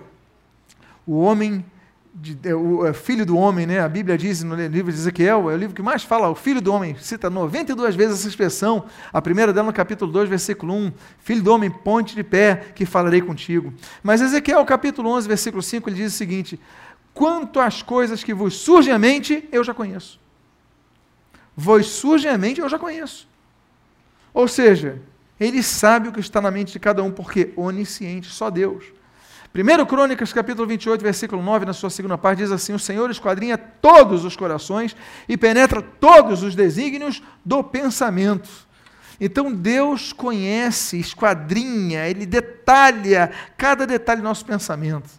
[1.06, 1.66] o homem
[2.13, 3.80] de, é, o é, filho do homem, né?
[3.80, 6.62] A Bíblia diz no livro de Ezequiel, é o livro que mais fala, o filho
[6.62, 10.94] do homem, cita 92 vezes essa expressão, a primeira dela no capítulo 2, versículo 1,
[11.20, 13.74] filho do homem, ponte de pé, que falarei contigo.
[14.04, 16.60] Mas Ezequiel, capítulo 11, versículo 5, ele diz o seguinte,
[17.13, 20.20] quanto às coisas que vos surgem à mente, eu já conheço.
[21.56, 23.28] Vos surgem à mente, eu já conheço.
[24.34, 25.02] Ou seja,
[25.39, 28.86] ele sabe o que está na mente de cada um, porque onisciente, só Deus.
[29.56, 33.56] 1 Crônicas, capítulo 28, versículo 9, na sua segunda parte, diz assim: O Senhor esquadrinha
[33.56, 34.96] todos os corações
[35.30, 38.50] e penetra todos os desígnios do pensamento.
[39.22, 45.10] Então Deus conhece, esquadrinha, Ele detalha cada detalhe do nosso pensamento.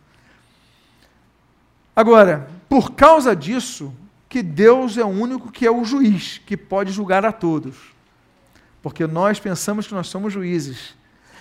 [1.94, 3.94] Agora, por causa disso,
[4.28, 7.93] que Deus é o único que é o juiz, que pode julgar a todos.
[8.84, 10.94] Porque nós pensamos que nós somos juízes.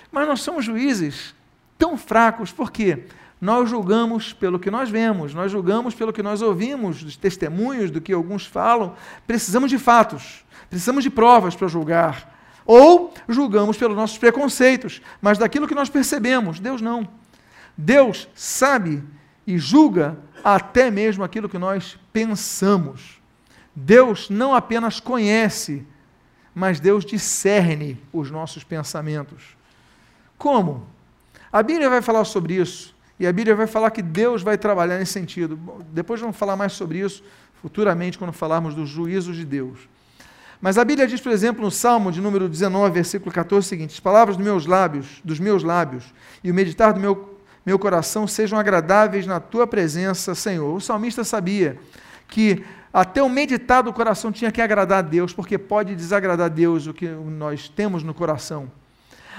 [0.10, 1.36] Mas nós somos juízes
[1.78, 3.04] tão fracos, porque
[3.42, 8.00] nós julgamos pelo que nós vemos, nós julgamos pelo que nós ouvimos, dos testemunhos, do
[8.00, 8.96] que alguns falam.
[9.28, 12.34] Precisamos de fatos, precisamos de provas para julgar.
[12.66, 16.62] Ou julgamos pelos nossos preconceitos, mas daquilo que nós percebemos.
[16.62, 17.06] Deus não.
[17.76, 19.04] Deus sabe
[19.46, 23.22] e julga até mesmo aquilo que nós pensamos.
[23.76, 25.86] Deus não apenas conhece,
[26.54, 29.56] mas Deus discerne os nossos pensamentos.
[30.38, 30.86] Como?
[31.52, 32.94] A Bíblia vai falar sobre isso.
[33.20, 35.58] E a Bíblia vai falar que Deus vai trabalhar nesse sentido.
[35.92, 37.24] Depois vamos falar mais sobre isso
[37.62, 39.88] futuramente, quando falarmos dos juízos de Deus.
[40.60, 43.94] Mas a Bíblia diz, por exemplo, no Salmo de número 19, versículo 14, o seguinte:
[43.94, 46.14] As palavras dos meus lábios, dos meus lábios,
[46.44, 50.76] e o meditar do meu, meu coração sejam agradáveis na tua presença, Senhor.
[50.76, 51.78] O salmista sabia
[52.28, 56.50] que até o meditar do coração tinha que agradar a Deus, porque pode desagradar a
[56.50, 58.72] Deus o que nós temos no coração.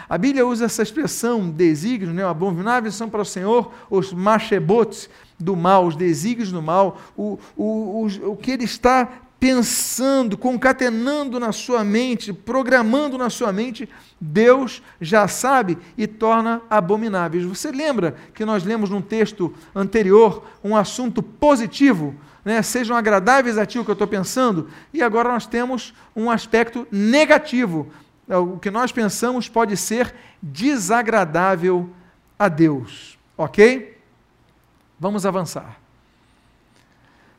[0.09, 2.25] A Bíblia usa essa expressão, desígnios, né?
[2.25, 8.07] abomináveis são para o Senhor os machebotes do mal, os desígnios do mal, o, o,
[8.25, 13.89] o, o que ele está pensando, concatenando na sua mente, programando na sua mente,
[14.21, 17.45] Deus já sabe e torna abomináveis.
[17.45, 22.15] Você lembra que nós lemos num texto anterior um assunto positivo?
[22.45, 22.61] Né?
[22.63, 26.87] Sejam agradáveis a ti o que eu estou pensando, e agora nós temos um aspecto
[26.91, 27.91] negativo.
[28.29, 31.91] É, o que nós pensamos pode ser desagradável
[32.39, 33.19] a Deus.
[33.37, 33.99] Ok?
[34.99, 35.79] Vamos avançar.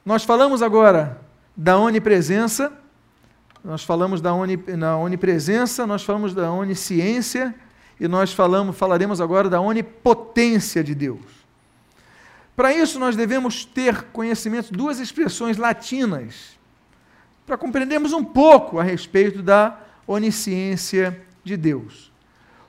[0.05, 1.21] Nós falamos agora
[1.55, 2.71] da onipresença,
[3.63, 7.55] nós falamos da oni, na onipresença, nós falamos da onisciência
[7.99, 11.44] e nós falamos, falaremos agora da onipotência de Deus.
[12.55, 16.57] Para isso, nós devemos ter conhecimento de duas expressões latinas,
[17.45, 22.11] para compreendermos um pouco a respeito da onisciência de Deus.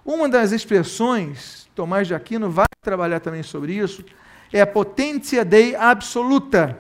[0.04, 4.04] Uma das expressões, Tomás de Aquino vai trabalhar também sobre isso,
[4.52, 6.78] é a potência dei absoluta.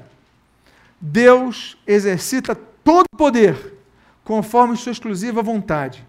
[1.00, 3.74] Deus exercita todo o poder
[4.24, 6.04] conforme sua exclusiva vontade.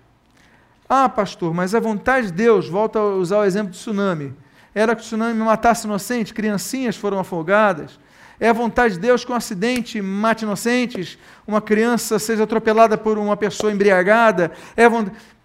[0.90, 4.34] Ah, pastor, mas a vontade de Deus, volta a usar o exemplo do tsunami,
[4.78, 8.00] era que o tsunami matasse inocentes, criancinhas foram afogadas,
[8.40, 13.18] é a vontade de Deus que um acidente mate inocentes, uma criança seja atropelada por
[13.18, 14.52] uma pessoa embriagada.
[14.76, 14.84] É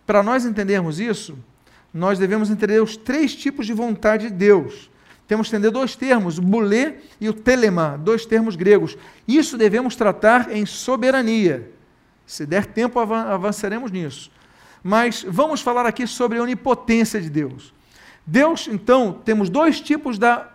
[0.04, 1.38] Para nós entendermos isso,
[1.94, 4.90] nós devemos entender os três tipos de vontade de Deus.
[5.26, 8.98] Temos que entender dois termos, o bulê e o telema, dois termos gregos.
[9.26, 11.70] Isso devemos tratar em soberania.
[12.26, 14.30] Se der tempo, avançaremos nisso.
[14.82, 17.72] Mas vamos falar aqui sobre a onipotência de Deus.
[18.26, 20.52] Deus, então, temos dois tipos da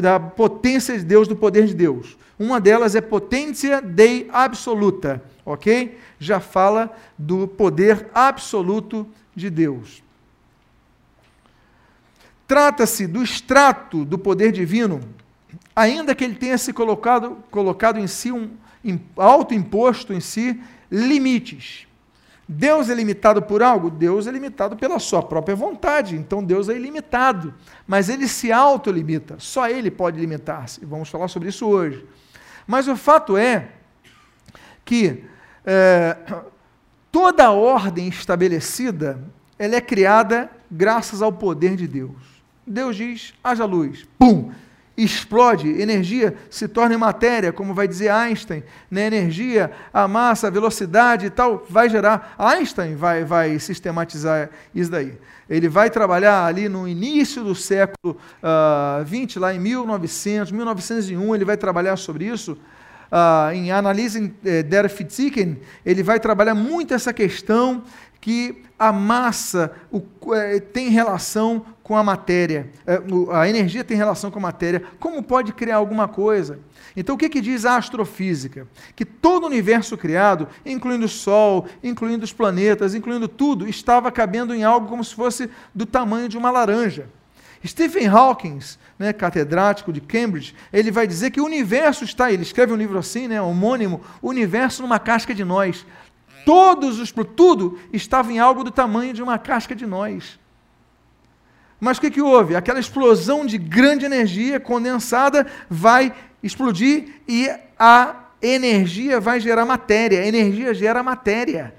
[0.00, 2.16] da potência de Deus, do poder de Deus.
[2.38, 5.98] Uma delas é potência dei absoluta, ok?
[6.18, 10.02] Já fala do poder absoluto de Deus.
[12.48, 15.00] Trata-se do extrato do poder divino,
[15.74, 18.50] ainda que ele tenha se colocado, colocado em si um
[19.16, 21.86] autoimposto em si limites.
[22.52, 23.90] Deus é limitado por algo?
[23.90, 26.14] Deus é limitado pela sua própria vontade.
[26.14, 27.54] Então Deus é ilimitado.
[27.86, 29.36] Mas ele se autolimita.
[29.38, 30.84] Só ele pode limitar-se.
[30.84, 32.04] Vamos falar sobre isso hoje.
[32.66, 33.70] Mas o fato é
[34.84, 35.24] que
[35.64, 36.16] é,
[37.10, 39.18] toda ordem estabelecida,
[39.58, 42.42] ela é criada graças ao poder de Deus.
[42.66, 44.52] Deus diz, haja luz, pum,
[44.96, 49.06] explode, energia se torna matéria, como vai dizer Einstein, né?
[49.06, 52.34] energia, a massa, a velocidade e tal, vai gerar.
[52.38, 55.14] Einstein vai, vai sistematizar isso daí.
[55.48, 61.56] Ele vai trabalhar ali no início do século uh, lá em 1900, 1901, ele vai
[61.56, 62.52] trabalhar sobre isso.
[63.10, 67.82] Uh, em Analyse eh, der Physiken, ele vai trabalhar muito essa questão
[68.22, 70.02] que a massa o,
[70.34, 73.00] é, tem relação com a matéria, é,
[73.32, 76.60] a energia tem relação com a matéria, como pode criar alguma coisa?
[76.96, 78.68] Então, o que, que diz a astrofísica?
[78.94, 84.54] Que todo o universo criado, incluindo o Sol, incluindo os planetas, incluindo tudo, estava cabendo
[84.54, 87.08] em algo como se fosse do tamanho de uma laranja.
[87.66, 88.58] Stephen Hawking,
[88.98, 92.98] né, catedrático de Cambridge, ele vai dizer que o universo está, ele escreve um livro
[92.98, 95.86] assim, né, homônimo, o universo numa casca de nós.
[96.44, 100.38] Todos os, tudo estava em algo do tamanho de uma casca de nós.
[101.84, 102.54] Mas o que, que houve?
[102.54, 110.20] Aquela explosão de grande energia condensada vai explodir e a energia vai gerar matéria.
[110.20, 111.74] A energia gera matéria.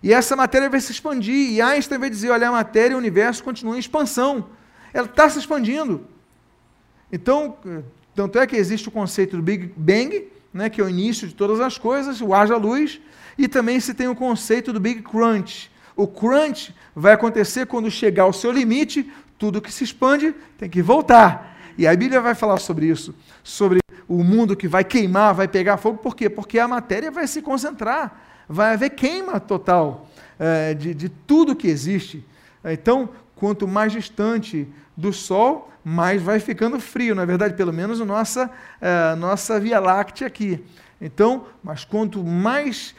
[0.00, 1.50] E essa matéria vai se expandir.
[1.50, 4.46] E Einstein vai dizer: olha, a matéria e o universo continuam em expansão.
[4.94, 6.06] Ela está se expandindo.
[7.10, 7.56] Então,
[8.14, 11.34] tanto é que existe o conceito do Big Bang, né, que é o início de
[11.34, 13.00] todas as coisas, o haja luz,
[13.36, 15.68] e também se tem o conceito do Big Crunch.
[16.00, 20.80] O crunch vai acontecer quando chegar ao seu limite, tudo que se expande tem que
[20.80, 21.58] voltar.
[21.76, 25.76] E a Bíblia vai falar sobre isso, sobre o mundo que vai queimar, vai pegar
[25.76, 26.30] fogo, por quê?
[26.30, 30.08] Porque a matéria vai se concentrar, vai haver queima total
[30.38, 32.24] é, de, de tudo que existe.
[32.64, 38.06] Então, quanto mais distante do Sol, mais vai ficando frio, na verdade, pelo menos a
[38.06, 40.64] nossa, é, nossa Via Láctea aqui.
[40.98, 42.94] Então, mas quanto mais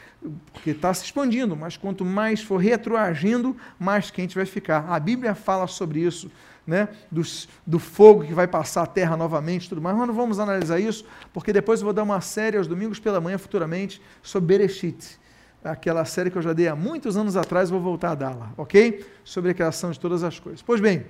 [0.52, 4.86] porque está se expandindo, mas quanto mais for retroagindo, mais quente vai ficar.
[4.88, 6.30] A Bíblia fala sobre isso,
[6.66, 6.88] né?
[7.10, 9.96] Dos, do fogo que vai passar a terra novamente, tudo mais.
[9.96, 13.20] Mas não vamos analisar isso, porque depois eu vou dar uma série aos domingos pela
[13.20, 15.18] manhã, futuramente, sobre Bereshit.
[15.64, 19.04] Aquela série que eu já dei há muitos anos atrás, vou voltar a dá-la, ok?
[19.24, 20.60] Sobre a criação de todas as coisas.
[20.62, 21.06] Pois bem,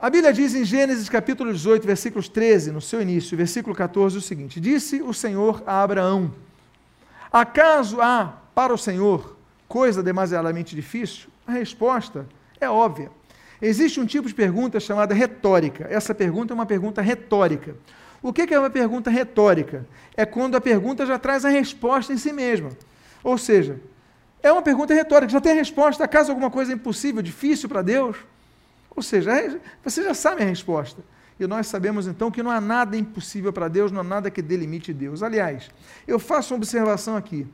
[0.00, 4.20] a Bíblia diz em Gênesis capítulo 18, versículos 13, no seu início, versículo 14, o
[4.20, 6.32] seguinte: Disse o Senhor a Abraão:
[7.32, 9.36] Acaso há para o Senhor
[9.68, 11.28] coisa demasiadamente difícil?
[11.46, 12.26] A resposta
[12.60, 13.10] é óbvia.
[13.60, 15.86] Existe um tipo de pergunta chamada retórica.
[15.90, 17.76] Essa pergunta é uma pergunta retórica.
[18.22, 19.86] O que é uma pergunta retórica?
[20.16, 22.70] É quando a pergunta já traz a resposta em si mesma.
[23.22, 23.80] Ou seja,
[24.42, 26.04] é uma pergunta retórica, já tem a resposta.
[26.04, 28.16] Acaso alguma coisa é impossível, difícil para Deus?
[28.94, 31.02] Ou seja, você já sabe a resposta.
[31.38, 34.42] E nós sabemos então que não há nada impossível para Deus, não há nada que
[34.42, 35.22] delimite Deus.
[35.22, 35.70] Aliás,
[36.06, 37.46] eu faço uma observação aqui.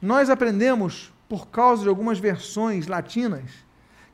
[0.00, 3.50] Nós aprendemos, por causa de algumas versões latinas,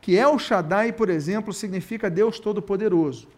[0.01, 3.29] que El Shaddai, por exemplo, significa Deus Todo-Poderoso.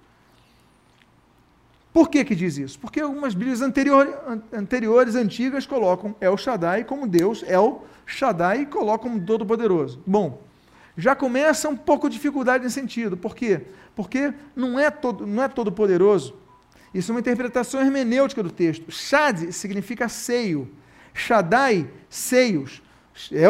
[1.92, 2.78] Por que, que diz isso?
[2.78, 9.24] Porque algumas Bíblias anterior, anteriores, antigas, colocam El Shaddai como Deus, El Shaddai, colocam como
[9.24, 10.02] Todo-Poderoso.
[10.06, 10.42] Bom,
[10.96, 13.16] já começa um pouco de dificuldade nesse sentido.
[13.16, 13.62] Por quê?
[13.94, 16.34] Porque não é todo, não é todo poderoso.
[16.92, 18.90] Isso é uma interpretação hermenêutica do texto.
[18.90, 20.70] Shad significa seio.
[21.12, 22.82] Shaddai, seios.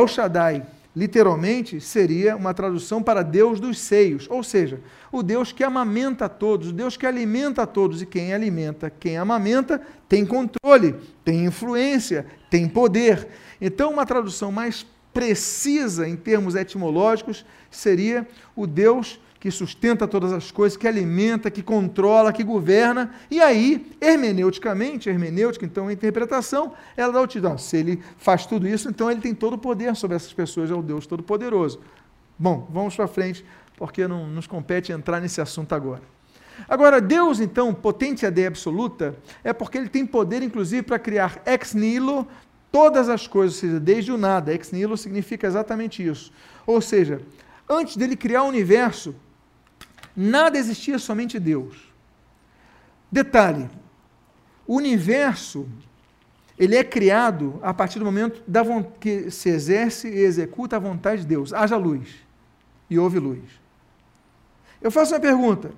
[0.02, 0.66] O Shaddai.
[0.96, 4.80] Literalmente seria uma tradução para Deus dos seios, ou seja,
[5.10, 8.88] o Deus que amamenta a todos, o Deus que alimenta a todos, e quem alimenta,
[8.88, 13.26] quem amamenta, tem controle, tem influência, tem poder.
[13.60, 20.50] Então, uma tradução mais precisa em termos etimológicos seria o Deus que sustenta todas as
[20.50, 23.14] coisas, que alimenta, que controla, que governa.
[23.30, 27.58] E aí, hermeneuticamente, hermenêutica, então, a interpretação, ela dá o título.
[27.58, 30.74] Se ele faz tudo isso, então ele tem todo o poder sobre essas pessoas, é
[30.74, 31.78] o Deus Todo-Poderoso.
[32.38, 33.44] Bom, vamos para frente,
[33.76, 36.00] porque não nos compete entrar nesse assunto agora.
[36.66, 41.74] Agora, Deus, então, potente AD absoluta, é porque ele tem poder, inclusive, para criar ex
[41.74, 42.26] nihilo
[42.74, 44.52] todas as coisas, ou seja, desde o nada.
[44.52, 46.32] Ex nihilo significa exatamente isso.
[46.66, 47.22] Ou seja,
[47.70, 49.14] antes dele criar o universo,
[50.16, 51.76] nada existia, somente Deus.
[53.12, 53.70] Detalhe:
[54.66, 55.68] o universo
[56.58, 58.64] ele é criado a partir do momento da
[58.98, 61.52] que se exerce e executa a vontade de Deus.
[61.52, 62.08] Haja luz.
[62.90, 63.44] E houve luz.
[64.82, 65.70] Eu faço uma pergunta: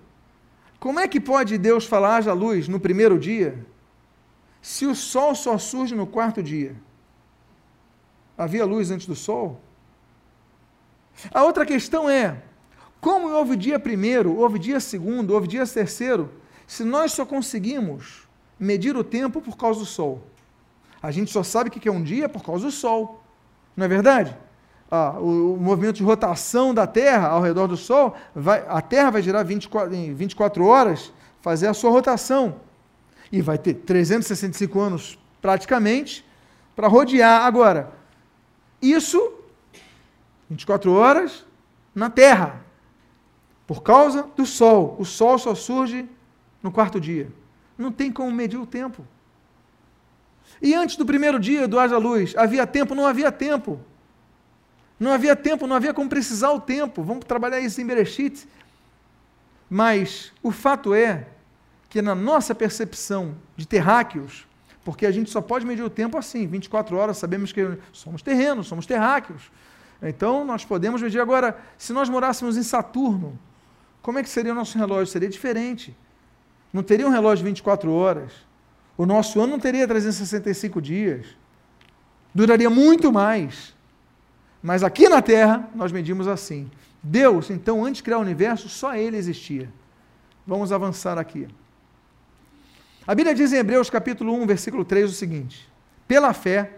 [0.81, 3.67] como é que pode Deus falar haja luz no primeiro dia,
[4.61, 6.75] se o sol só surge no quarto dia?
[8.37, 9.61] Havia luz antes do sol?
[11.33, 12.43] A outra questão é:
[13.01, 16.31] como houve dia primeiro, houve dia segundo, houve dia terceiro,
[16.67, 18.27] se nós só conseguimos
[18.59, 20.23] medir o tempo por causa do sol.
[21.03, 23.23] A gente só sabe o que é um dia por causa do sol.
[23.77, 24.37] Não é verdade?
[24.91, 29.11] Ah, o, o, movimento de rotação da Terra ao redor do Sol, vai, a Terra
[29.11, 32.61] vai girar 24, em 24 horas, fazer a sua rotação.
[33.31, 36.25] E vai ter 365 anos praticamente
[36.75, 37.43] para rodear.
[37.43, 37.93] Agora,
[38.81, 39.33] isso,
[40.49, 41.45] 24 horas
[41.95, 42.65] na Terra,
[43.67, 44.97] por causa do Sol.
[44.99, 46.09] O Sol só surge
[46.63, 47.33] no quarto dia.
[47.77, 49.07] Não tem como medir o tempo.
[50.63, 52.95] E antes do primeiro dia do haja luz, havia tempo?
[52.95, 53.81] Não havia tempo.
[54.99, 57.03] Não havia tempo, não havia como precisar o tempo.
[57.03, 58.49] Vamos trabalhar isso em Bereshit.
[59.69, 61.29] Mas o fato é
[61.97, 64.47] que na nossa percepção de terráqueos,
[64.85, 68.67] porque a gente só pode medir o tempo assim, 24 horas, sabemos que somos terrenos,
[68.67, 69.51] somos terráqueos.
[70.03, 73.39] Então nós podemos medir agora, se nós morássemos em Saturno,
[74.03, 75.07] como é que seria o nosso relógio?
[75.07, 75.97] Seria diferente.
[76.71, 78.31] Não teria um relógio de 24 horas.
[78.95, 81.25] O nosso ano não teria 365 dias.
[82.35, 83.75] Duraria muito mais.
[84.63, 86.71] Mas aqui na Terra, nós medimos assim.
[87.03, 89.73] Deus, então, antes de criar o universo, só Ele existia.
[90.47, 91.49] Vamos avançar aqui.
[93.07, 95.69] A Bíblia diz em Hebreus capítulo 1, versículo 3 o seguinte:
[96.09, 96.73] Pela fé,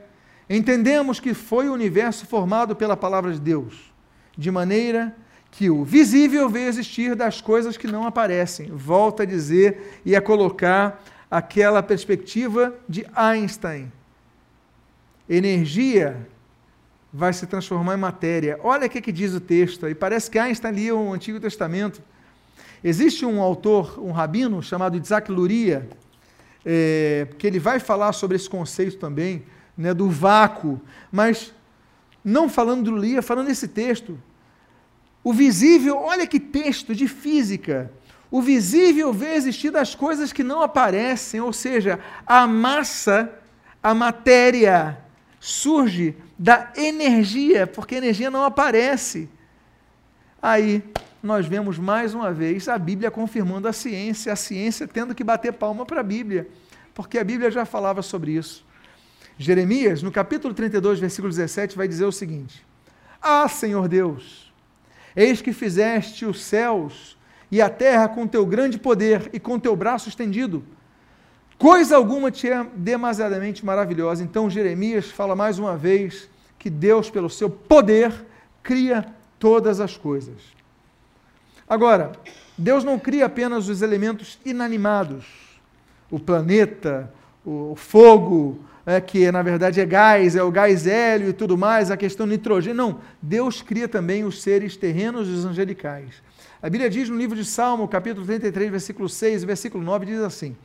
[0.49, 3.91] entendemos que foi o universo formado pela palavra de Deus,
[4.37, 5.17] de maneira
[5.51, 8.71] que o visível veio existir das coisas que não aparecem.
[8.71, 13.91] Volta a dizer e a colocar aquela perspectiva de Einstein.
[15.27, 16.29] Energia
[17.11, 18.61] vai se transformar em matéria.
[18.63, 22.03] Olha o que, que diz o texto, e parece que Einstein lia o Antigo Testamento.
[22.85, 25.89] Existe um autor, um rabino, chamado Isaac Luria,
[26.65, 29.45] é, que ele vai falar sobre esse conceito também,
[29.77, 30.81] né, do vácuo,
[31.11, 31.53] mas
[32.25, 34.19] não falando do Luria, falando desse texto.
[35.23, 37.93] O visível, olha que texto de física.
[38.31, 43.33] O visível vê existir das coisas que não aparecem, ou seja, a massa,
[43.83, 44.99] a matéria,
[45.41, 49.29] surge da energia, porque a energia não aparece.
[50.43, 50.83] Aí
[51.23, 55.53] nós vemos mais uma vez a Bíblia confirmando a ciência, a ciência tendo que bater
[55.53, 56.49] palma para a Bíblia,
[56.95, 58.65] porque a Bíblia já falava sobre isso.
[59.37, 62.65] Jeremias, no capítulo 32, versículo 17, vai dizer o seguinte:
[63.21, 64.53] Ah, Senhor Deus,
[65.15, 67.17] eis que fizeste os céus
[67.51, 70.65] e a terra com teu grande poder e com teu braço estendido
[71.59, 74.23] Coisa alguma te é demasiadamente maravilhosa.
[74.23, 78.13] Então Jeremias fala mais uma vez que Deus, pelo seu poder,
[78.63, 79.05] cria
[79.41, 80.37] todas as coisas.
[81.69, 82.13] Agora,
[82.57, 85.25] Deus não cria apenas os elementos inanimados,
[86.11, 87.13] o planeta,
[87.45, 91.91] o fogo, é, que na verdade é gás, é o gás hélio e tudo mais,
[91.91, 92.77] a questão nitrogênio.
[92.77, 96.23] Não, Deus cria também os seres terrenos e os angelicais.
[96.63, 100.21] A Bíblia diz no livro de Salmo, capítulo 33, versículo 6 e versículo 9, diz
[100.21, 100.57] assim: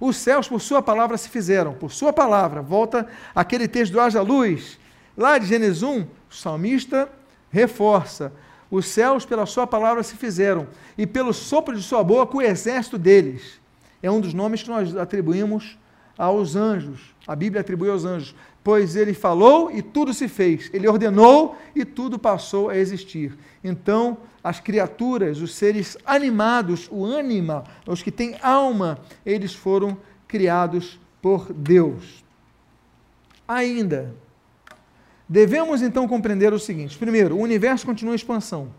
[0.00, 1.74] os céus, por sua palavra, se fizeram.
[1.74, 2.62] Por sua palavra.
[2.62, 4.78] Volta aquele texto do Haja Luz.
[5.16, 7.08] Lá de Gênesis 1, o salmista
[7.50, 8.32] reforça.
[8.70, 10.66] Os céus, pela sua palavra, se fizeram.
[10.96, 13.60] E pelo sopro de sua boca, o exército deles.
[14.02, 15.78] É um dos nomes que nós atribuímos
[16.16, 17.14] aos anjos.
[17.26, 18.34] A Bíblia atribui aos anjos.
[18.62, 20.68] Pois ele falou e tudo se fez.
[20.72, 23.38] Ele ordenou e tudo passou a existir.
[23.64, 29.96] Então, as criaturas, os seres animados, o ânima, os que têm alma, eles foram
[30.26, 32.24] criados por Deus.
[33.46, 34.14] Ainda,
[35.28, 38.72] devemos então compreender o seguinte: primeiro, o universo continua em expansão.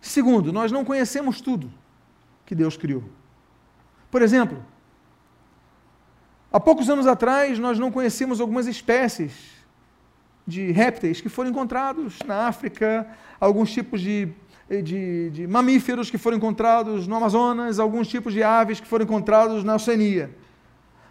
[0.00, 1.72] Segundo, nós não conhecemos tudo
[2.44, 3.04] que Deus criou.
[4.10, 4.64] Por exemplo,
[6.52, 9.60] há poucos anos atrás nós não conhecíamos algumas espécies
[10.46, 13.06] de répteis que foram encontrados na África,
[13.38, 14.28] alguns tipos de,
[14.82, 19.62] de, de, mamíferos que foram encontrados no Amazonas, alguns tipos de aves que foram encontrados
[19.62, 20.34] na Oceania.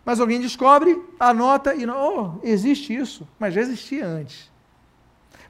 [0.10, 4.51] Mas alguém descobre, anota e, oh, existe isso, mas já existia antes.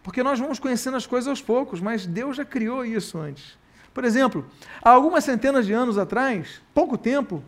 [0.04, 3.58] Porque nós vamos conhecendo as coisas aos poucos, mas Deus já criou isso antes.
[3.94, 4.46] Por exemplo,
[4.82, 7.42] há algumas centenas de anos atrás, pouco tempo,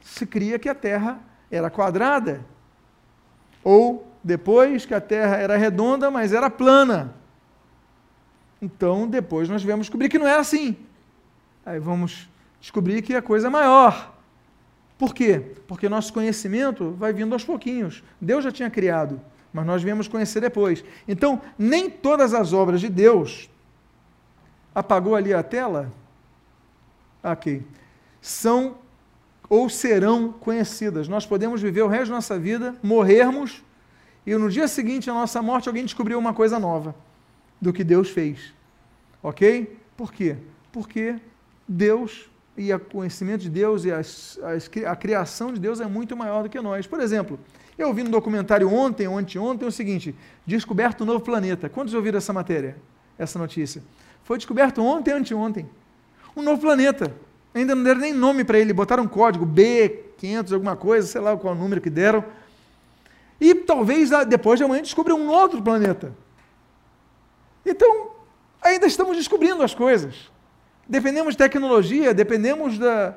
[0.00, 1.20] se cria que a Terra
[1.50, 2.42] era quadrada.
[3.62, 7.14] Ou depois que a Terra era redonda, mas era plana.
[8.62, 10.74] Então, depois nós viemos descobrir que não era assim.
[11.66, 14.11] Aí vamos descobrir que a coisa é maior.
[15.02, 15.42] Por quê?
[15.66, 18.04] Porque nosso conhecimento vai vindo aos pouquinhos.
[18.20, 19.20] Deus já tinha criado,
[19.52, 20.84] mas nós viemos conhecer depois.
[21.08, 23.50] Então, nem todas as obras de Deus.
[24.72, 25.92] Apagou ali a tela?
[27.20, 27.64] Ok.
[28.20, 28.78] São
[29.48, 31.08] ou serão conhecidas.
[31.08, 33.60] Nós podemos viver o resto da nossa vida, morrermos
[34.24, 36.94] e no dia seguinte à nossa morte alguém descobriu uma coisa nova
[37.60, 38.54] do que Deus fez.
[39.20, 39.76] Ok?
[39.96, 40.36] Por quê?
[40.70, 41.16] Porque
[41.66, 46.16] Deus e o conhecimento de Deus e as, as, a criação de Deus é muito
[46.16, 46.86] maior do que nós.
[46.86, 47.38] Por exemplo,
[47.78, 50.14] eu vi no documentário ontem ou anteontem o seguinte:
[50.46, 51.68] descoberto um novo planeta.
[51.68, 52.76] Quantos ouviram essa matéria,
[53.18, 53.82] essa notícia?
[54.24, 55.68] Foi descoberto ontem, anteontem.
[56.36, 57.14] Um novo planeta.
[57.54, 61.36] Ainda não deram nem nome para ele, botaram um código B500, alguma coisa, sei lá
[61.36, 62.24] qual número que deram.
[63.38, 66.14] E talvez depois de amanhã descubra um outro planeta.
[67.66, 68.12] Então,
[68.62, 70.31] ainda estamos descobrindo as coisas.
[70.88, 73.16] Dependemos de tecnologia, dependemos da.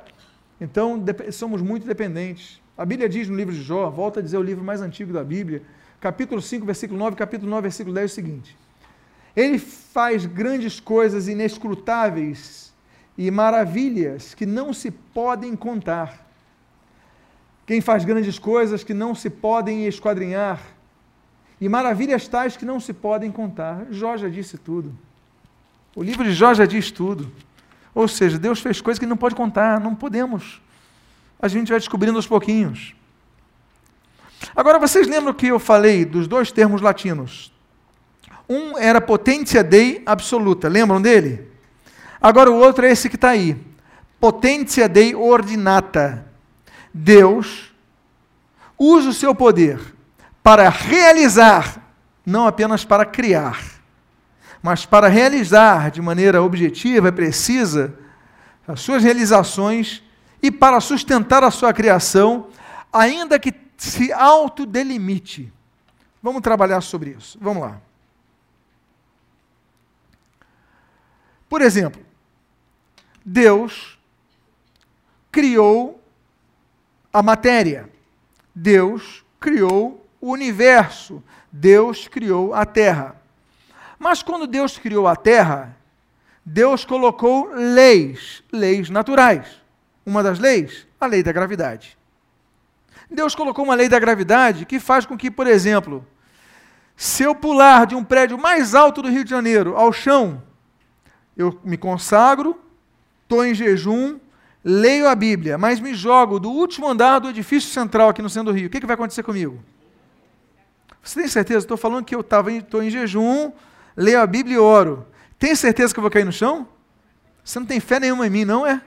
[0.60, 2.62] Então, somos muito dependentes.
[2.78, 5.24] A Bíblia diz no livro de Jó, volta a dizer o livro mais antigo da
[5.24, 5.62] Bíblia,
[6.00, 8.58] capítulo 5, versículo 9, capítulo 9, versículo 10, é o seguinte:
[9.36, 12.74] Ele faz grandes coisas inescrutáveis
[13.18, 16.26] e maravilhas que não se podem contar.
[17.66, 20.62] Quem faz grandes coisas que não se podem esquadrinhar,
[21.60, 23.88] e maravilhas tais que não se podem contar.
[23.90, 24.96] Jó já disse tudo.
[25.96, 27.32] O livro de Jó já diz tudo.
[27.96, 30.62] Ou seja, Deus fez coisas que não pode contar, não podemos.
[31.40, 32.94] A gente vai descobrindo aos pouquinhos.
[34.54, 37.54] Agora, vocês lembram que eu falei dos dois termos latinos?
[38.50, 41.50] Um era potentia dei absoluta, lembram dele?
[42.22, 43.58] Agora o outro é esse que está aí.
[44.20, 46.28] Potentia dei ordinata.
[46.94, 47.74] Deus
[48.78, 49.80] usa o seu poder
[50.44, 51.82] para realizar,
[52.26, 53.75] não apenas para criar
[54.66, 57.96] mas para realizar de maneira objetiva precisa
[58.68, 60.02] as suas realizações
[60.42, 62.48] e para sustentar a sua criação,
[62.92, 65.54] ainda que se autodelimite.
[66.20, 67.38] Vamos trabalhar sobre isso.
[67.40, 67.80] Vamos lá.
[71.48, 72.04] Por exemplo,
[73.24, 74.00] Deus
[75.32, 76.04] criou
[77.14, 77.88] a matéria.
[78.56, 81.24] Deus criou o universo.
[81.52, 83.24] Deus criou a terra.
[83.98, 85.76] Mas quando Deus criou a terra,
[86.46, 89.48] Deus colocou leis, leis naturais.
[90.06, 91.98] Uma das leis, a lei da gravidade.
[93.10, 96.06] Deus colocou uma lei da gravidade que faz com que, por exemplo,
[96.96, 100.42] se eu pular de um prédio mais alto do Rio de Janeiro ao chão,
[101.36, 102.60] eu me consagro,
[103.24, 104.20] estou em jejum,
[104.64, 108.52] leio a Bíblia, mas me jogo do último andar do edifício central aqui no centro
[108.52, 108.68] do Rio.
[108.68, 109.64] O que, que vai acontecer comigo?
[111.04, 111.60] Você tem certeza?
[111.60, 113.52] Estou falando que eu estou em jejum,
[113.96, 115.08] leio a Bíblia e oro.
[115.38, 116.68] Tem certeza que eu vou cair no chão?
[117.44, 118.82] Você não tem fé nenhuma em mim, não é?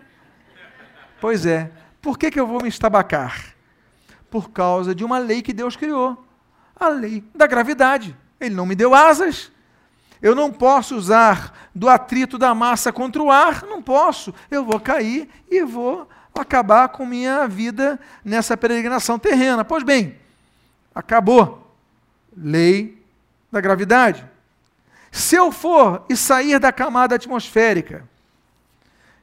[1.20, 1.70] Pois é.
[2.00, 3.54] Por que, que eu vou me estabacar?
[4.30, 6.24] Por causa de uma lei que Deus criou
[6.78, 8.16] a lei da gravidade.
[8.40, 9.50] Ele não me deu asas.
[10.20, 14.34] Eu não posso usar do atrito da massa contra o ar, não posso.
[14.50, 19.64] Eu vou cair e vou acabar com minha vida nessa peregrinação terrena.
[19.64, 20.16] Pois bem,
[20.94, 21.76] acabou.
[22.36, 23.02] Lei
[23.50, 24.24] da gravidade.
[25.10, 28.08] Se eu for e sair da camada atmosférica,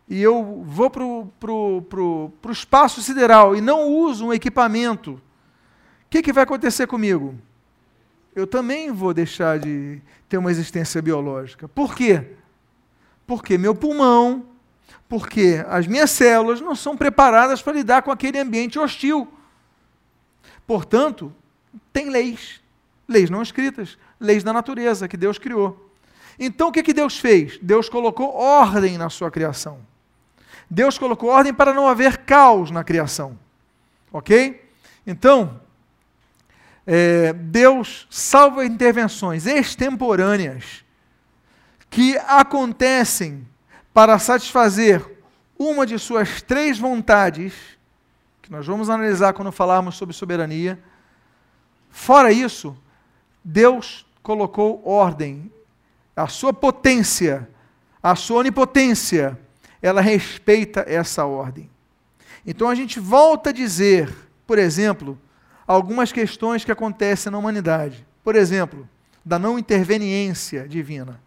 [0.08, 5.14] e eu vou para o pro, pro, pro espaço sideral e não uso um equipamento,
[5.14, 5.22] o
[6.10, 7.36] que, que vai acontecer comigo?
[8.36, 11.68] Eu também vou deixar de ter uma existência biológica.
[11.68, 12.34] Por quê?
[13.26, 14.46] Porque meu pulmão,
[15.08, 19.28] porque as minhas células não são preparadas para lidar com aquele ambiente hostil.
[20.68, 21.34] Portanto,
[21.92, 22.62] tem leis,
[23.08, 25.90] leis não escritas, leis da natureza que Deus criou.
[26.38, 27.58] Então o que, que Deus fez?
[27.62, 29.80] Deus colocou ordem na sua criação.
[30.70, 33.38] Deus colocou ordem para não haver caos na criação.
[34.12, 34.64] Ok?
[35.06, 35.60] Então,
[36.86, 40.84] é, Deus salva intervenções extemporâneas
[41.90, 43.48] que acontecem
[43.94, 45.06] para satisfazer
[45.58, 47.54] uma de suas três vontades,
[48.42, 50.78] que nós vamos analisar quando falarmos sobre soberania.
[51.90, 52.78] Fora isso,
[53.48, 55.52] Deus colocou ordem.
[56.16, 57.48] A sua potência,
[58.02, 59.38] a sua onipotência,
[59.82, 61.70] ela respeita essa ordem.
[62.44, 64.12] Então a gente volta a dizer,
[64.48, 65.20] por exemplo,
[65.68, 68.06] algumas questões que acontecem na humanidade.
[68.24, 68.90] Por exemplo,
[69.24, 71.22] da não interveniência divina.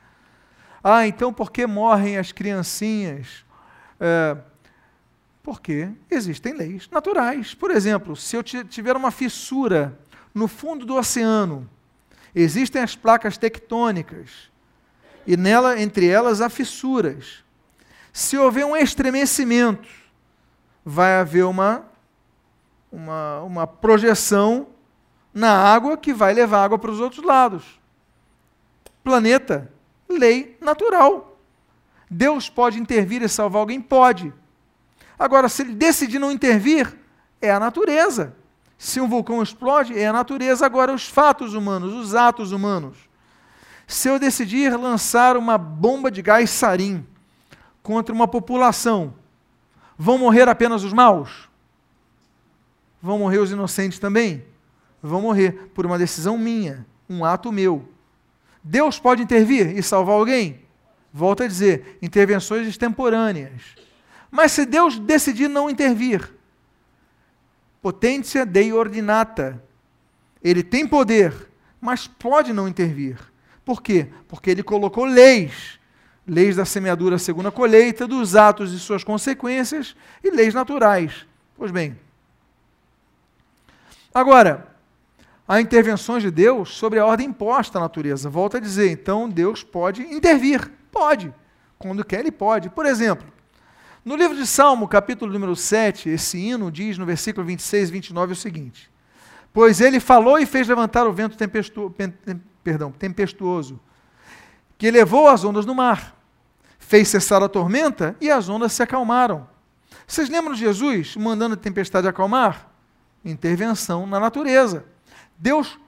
[0.83, 3.45] Ah, então por que morrem as criancinhas?
[4.01, 4.37] É,
[5.43, 7.55] porque existem leis naturais.
[7.55, 9.97] Por exemplo, se eu tiver uma fissura
[10.35, 11.69] no fundo do oceano,
[12.35, 14.51] Existem as placas tectônicas,
[15.26, 17.45] e nela, entre elas, há fissuras.
[18.12, 19.89] Se houver um estremecimento,
[20.85, 21.85] vai haver uma,
[22.91, 24.68] uma, uma projeção
[25.35, 27.79] na água que vai levar água para os outros lados.
[29.05, 29.70] Planeta,
[30.09, 31.39] lei natural.
[32.11, 33.81] Deus pode intervir e salvar alguém?
[33.81, 34.33] Pode.
[35.18, 36.97] Agora, se ele decidir não intervir,
[37.41, 38.35] é a natureza.
[38.79, 42.97] Se um vulcão explode, é a natureza, agora os fatos humanos, os atos humanos.
[43.87, 47.05] Se eu decidir lançar uma bomba de gás sarin
[47.83, 49.14] contra uma população,
[49.99, 51.49] Vão morrer apenas os maus?
[53.03, 54.45] Vão morrer os inocentes também?
[55.03, 57.89] Vão morrer por uma decisão minha, um ato meu.
[58.62, 60.62] Deus pode intervir e salvar alguém?
[61.12, 63.74] Volto a dizer, intervenções extemporâneas.
[64.31, 66.33] Mas se Deus decidir não intervir,
[67.89, 69.64] potência dei ordinata,
[70.45, 71.32] ele tem poder,
[71.80, 73.18] mas pode não intervir.
[73.64, 74.09] Por quê?
[74.28, 75.78] Porque ele colocou leis.
[76.26, 81.26] Leis da semeadura segundo a colheita, dos atos e suas consequências e leis naturais.
[81.57, 81.99] Pois bem.
[84.12, 84.68] Agora,
[85.49, 88.28] há intervenções de Deus sobre a ordem imposta à natureza.
[88.28, 90.70] Volto a dizer, então Deus pode intervir.
[90.93, 91.32] Pode.
[91.78, 92.68] Quando quer, ele pode.
[92.68, 93.26] Por exemplo,
[94.09, 98.33] no livro de Salmo, capítulo número 7, esse hino diz no versículo 26 e 29
[98.33, 98.91] o seguinte:
[99.53, 101.95] Pois ele falou e fez levantar o vento tempestu,
[102.65, 103.79] perdão, tempestuoso,
[104.79, 106.17] que levou as ondas no mar,
[106.79, 109.47] fez cessar a tormenta e as ondas se acalmaram.
[110.07, 112.67] Vocês lembram de Jesus mandando a tempestade acalmar?
[113.23, 114.87] Intervenção na natureza.
[115.37, 115.79] Deus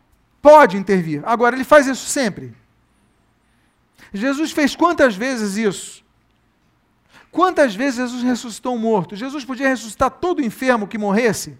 [0.43, 1.23] pode intervir.
[1.25, 2.55] Agora, ele faz isso sempre.
[4.13, 6.10] Jesus fez quantas vezes isso?
[7.31, 9.15] Quantas vezes Jesus ressuscitou um morto?
[9.15, 11.59] Jesus podia ressuscitar todo enfermo que morresse,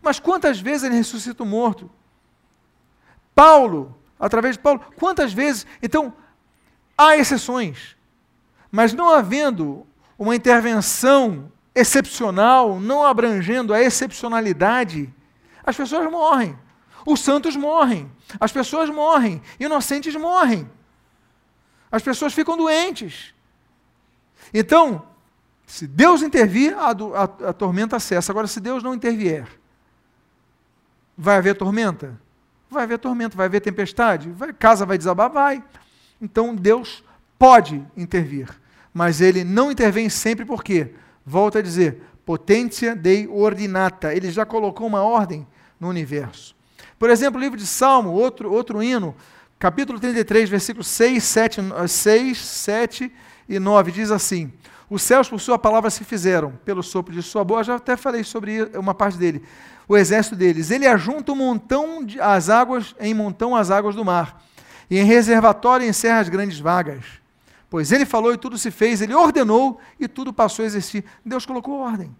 [0.00, 1.90] mas quantas vezes ele ressuscita um morto?
[3.34, 5.66] Paulo, através de Paulo, quantas vezes?
[5.82, 6.12] Então,
[6.96, 7.96] há exceções,
[8.70, 9.86] mas não havendo
[10.18, 15.12] uma intervenção excepcional, não abrangendo a excepcionalidade,
[15.64, 16.58] as pessoas morrem.
[17.06, 18.10] Os santos morrem,
[18.40, 20.68] as pessoas morrem, inocentes morrem.
[21.90, 23.34] As pessoas ficam doentes.
[24.52, 25.02] Então,
[25.66, 28.32] se Deus intervir, a, a, a, tormenta cessa.
[28.32, 29.46] Agora, se Deus não intervier,
[31.16, 32.18] vai haver tormenta?
[32.70, 34.30] Vai haver tormenta, vai haver tempestade?
[34.30, 35.30] Vai, casa vai desabar?
[35.30, 35.62] Vai.
[36.20, 37.04] Então, Deus
[37.38, 38.48] pode intervir,
[38.92, 40.94] mas ele não intervém sempre porque,
[41.24, 44.14] volta a dizer, potência dei ordinata.
[44.14, 45.46] Ele já colocou uma ordem
[45.78, 46.56] no universo.
[46.98, 49.14] Por exemplo, o livro de Salmo, outro, outro hino,
[49.58, 53.12] capítulo 33, versículos 6, 7, 6, 7
[53.48, 54.52] e 9, diz assim:
[54.90, 58.22] Os céus por sua palavra se fizeram, pelo sopro de sua boca, já até falei
[58.22, 59.42] sobre uma parte dele,
[59.88, 60.70] o exército deles.
[60.70, 64.42] Ele ajunta um montão de, as águas, em montão as águas do mar,
[64.90, 67.04] e em reservatório encerra as grandes vagas.
[67.70, 71.04] Pois ele falou e tudo se fez, ele ordenou e tudo passou a existir.
[71.24, 72.14] Deus colocou ordem.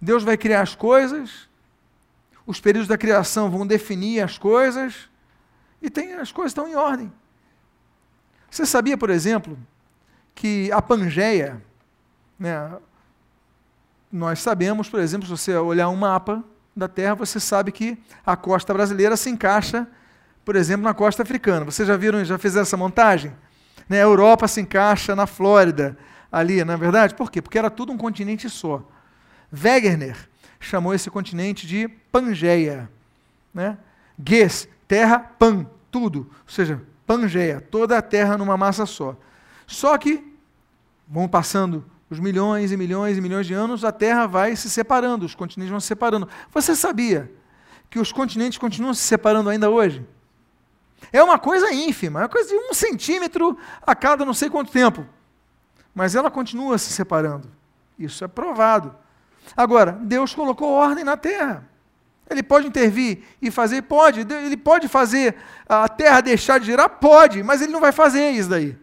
[0.00, 1.48] Deus vai criar as coisas,
[2.46, 5.08] os períodos da criação vão definir as coisas,
[5.80, 7.12] e tem, as coisas estão em ordem.
[8.50, 9.58] Você sabia, por exemplo,
[10.36, 11.62] que a Pangeia,
[12.38, 12.72] né,
[14.12, 16.44] nós sabemos, por exemplo, se você olhar um mapa
[16.76, 19.88] da Terra, você sabe que a costa brasileira se encaixa,
[20.44, 21.64] por exemplo, na costa africana.
[21.64, 23.32] Vocês já viram, já fizeram essa montagem?
[23.88, 25.96] Né, a Europa se encaixa na Flórida,
[26.30, 27.14] ali, na é verdade?
[27.14, 27.40] Por quê?
[27.40, 28.86] Porque era tudo um continente só.
[29.50, 30.28] Wegener
[30.60, 32.90] chamou esse continente de Pangeia.
[33.54, 33.78] Né?
[34.22, 36.30] Ges, terra, pan, tudo.
[36.30, 39.16] Ou seja, Pangeia, toda a terra numa massa só.
[39.66, 40.24] Só que
[41.08, 45.26] vão passando os milhões e milhões e milhões de anos, a Terra vai se separando,
[45.26, 46.28] os continentes vão se separando.
[46.52, 47.30] Você sabia
[47.90, 50.06] que os continentes continuam se separando ainda hoje?
[51.12, 54.70] É uma coisa ínfima, é uma coisa de um centímetro a cada não sei quanto
[54.70, 55.06] tempo.
[55.94, 57.50] Mas ela continua se separando.
[57.98, 58.94] Isso é provado.
[59.56, 61.68] Agora, Deus colocou ordem na terra.
[62.28, 63.82] Ele pode intervir e fazer?
[63.82, 64.20] Pode.
[64.20, 65.36] Ele pode fazer
[65.68, 66.88] a Terra deixar de girar?
[66.88, 68.76] Pode, mas ele não vai fazer isso daí.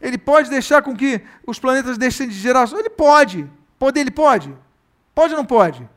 [0.00, 2.68] Ele pode deixar com que os planetas deixem de girar?
[2.72, 3.48] Ele pode.
[3.78, 4.54] Poder, ele pode.
[5.14, 5.88] Pode ou não pode?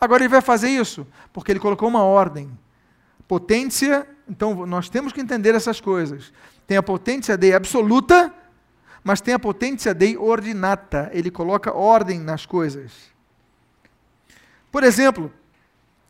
[0.00, 2.50] Agora ele vai fazer isso porque ele colocou uma ordem.
[3.28, 6.32] Potência, então nós temos que entender essas coisas.
[6.66, 8.32] Tem a potência Dei absoluta,
[9.02, 11.10] mas tem a potência Dei ordinata.
[11.12, 12.92] Ele coloca ordem nas coisas.
[14.70, 15.32] Por exemplo,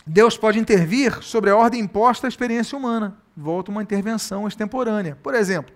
[0.07, 3.17] Deus pode intervir sobre a ordem imposta à experiência humana.
[3.37, 5.19] Volta uma intervenção extemporânea.
[5.23, 5.75] Por exemplo,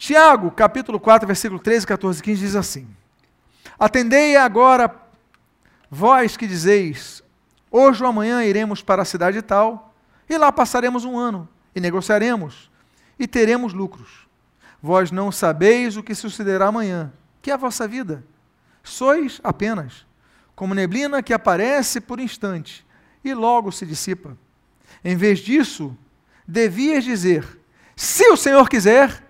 [0.00, 2.88] Tiago, capítulo 4, versículo 13, 14 e 15 diz assim:
[3.78, 4.90] Atendei agora,
[5.90, 7.22] vós que dizeis,
[7.70, 9.94] hoje ou amanhã iremos para a cidade tal,
[10.26, 11.46] e lá passaremos um ano,
[11.76, 12.70] e negociaremos,
[13.18, 14.26] e teremos lucros.
[14.82, 18.24] Vós não sabeis o que sucederá amanhã, que é a vossa vida.
[18.82, 20.06] Sois apenas
[20.56, 22.86] como neblina que aparece por instante
[23.22, 24.34] e logo se dissipa.
[25.04, 25.94] Em vez disso,
[26.48, 27.60] devias dizer:
[27.94, 29.28] se o Senhor quiser,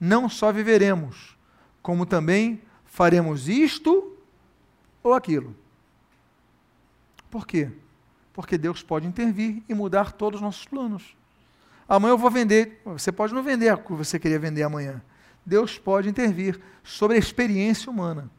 [0.00, 1.36] não só viveremos,
[1.82, 4.16] como também faremos isto
[5.02, 5.54] ou aquilo.
[7.30, 7.70] Por quê?
[8.32, 11.16] Porque Deus pode intervir e mudar todos os nossos planos.
[11.88, 12.80] Amanhã eu vou vender.
[12.84, 15.02] Você pode não vender o que você queria vender amanhã.
[15.44, 18.30] Deus pode intervir sobre a experiência humana.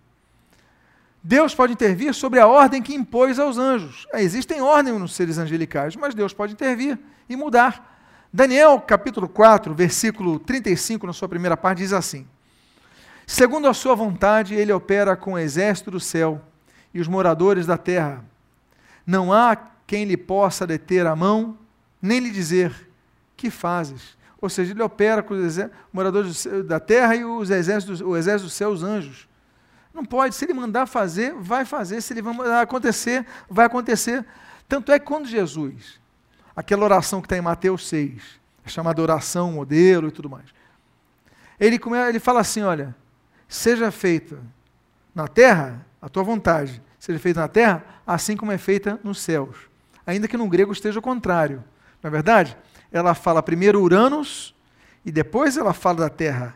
[1.24, 4.08] Deus pode intervir sobre a ordem que impôs aos anjos.
[4.14, 6.98] Existem ordens nos seres angelicais, mas Deus pode intervir
[7.30, 7.91] e mudar.
[8.34, 12.26] Daniel, capítulo 4, versículo 35, na sua primeira parte, diz assim:
[13.28, 16.42] Segundo a sua vontade, ele opera com o exército do céu
[16.94, 18.24] e os moradores da terra.
[19.06, 21.58] Não há quem lhe possa deter a mão,
[22.02, 22.90] nem lhe dizer:
[23.36, 24.18] Que fazes?
[24.40, 25.60] Ou seja, ele opera com os
[25.92, 29.28] moradores da terra e os exércitos, o exército do céu, os anjos.
[29.94, 30.36] Não pode.
[30.36, 32.00] Se ele mandar fazer, vai fazer.
[32.00, 34.26] Se ele mandar acontecer, vai acontecer.
[34.70, 36.01] Tanto é que quando Jesus,
[36.62, 40.46] aquela oração que está em Mateus 6, é chamada oração modelo e tudo mais,
[41.60, 42.96] ele, ele fala assim: olha,
[43.48, 44.40] seja feita
[45.14, 49.58] na terra a tua vontade, seja feita na terra assim como é feita nos céus.
[50.06, 51.64] Ainda que no grego esteja o contrário.
[52.02, 52.58] Não é verdade?
[52.92, 54.56] Ela fala primeiro Uranus
[55.06, 56.56] e depois ela fala da terra.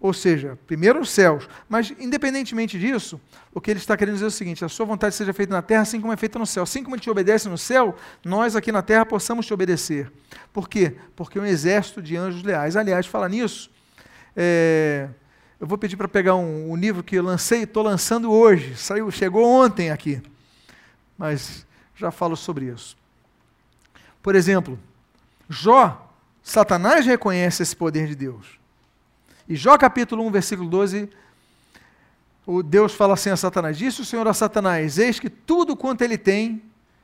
[0.00, 1.46] Ou seja, primeiro os céus.
[1.68, 3.20] Mas, independentemente disso,
[3.52, 5.60] o que ele está querendo dizer é o seguinte: a sua vontade seja feita na
[5.60, 6.62] terra, assim como é feita no céu.
[6.62, 7.94] Assim como ele te obedece no céu,
[8.24, 10.10] nós aqui na terra possamos te obedecer.
[10.52, 10.96] Por quê?
[11.14, 12.76] Porque um exército de anjos leais.
[12.76, 13.70] Aliás, fala nisso.
[14.34, 15.08] É,
[15.60, 18.76] eu vou pedir para pegar um, um, livro que eu lancei, estou lançando hoje.
[18.76, 20.22] Saiu, chegou ontem aqui.
[21.18, 22.96] Mas já falo sobre isso.
[24.22, 24.78] Por exemplo,
[25.46, 26.10] Jó,
[26.42, 28.59] Satanás reconhece esse poder de Deus.
[29.50, 31.10] E Jó capítulo 1, versículo 12,
[32.46, 36.02] o Deus fala assim a Satanás: Disse o Senhor a Satanás: Eis que tudo quanto
[36.02, 36.62] ele tem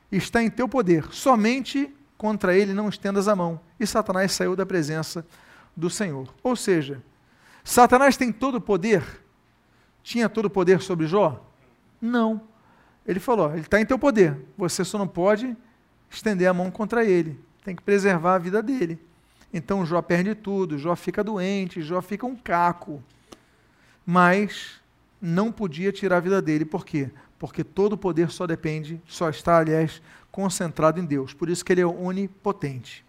[0.09, 3.59] está em teu poder, somente contra ele não estendas a mão.
[3.77, 5.27] E Satanás saiu da presença
[5.75, 6.33] do Senhor.
[6.41, 7.03] Ou seja,
[7.65, 9.03] Satanás tem todo o poder?
[10.01, 11.45] Tinha todo o poder sobre Jó?
[11.99, 12.39] Não.
[13.05, 15.53] Ele falou: ele está em teu poder, você só não pode
[16.09, 19.05] estender a mão contra ele, tem que preservar a vida dele.
[19.53, 23.01] Então Jó perde tudo, Jó fica doente, Jó fica um caco.
[24.05, 24.79] Mas
[25.21, 27.09] não podia tirar a vida dele, por quê?
[27.39, 31.33] Porque todo o poder só depende, só está, aliás, concentrado em Deus.
[31.33, 33.05] Por isso que ele é onipotente.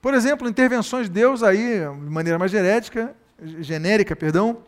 [0.00, 3.14] Por exemplo, intervenções de Deus aí, de maneira mais genérica,
[3.60, 4.58] genérica, perdão,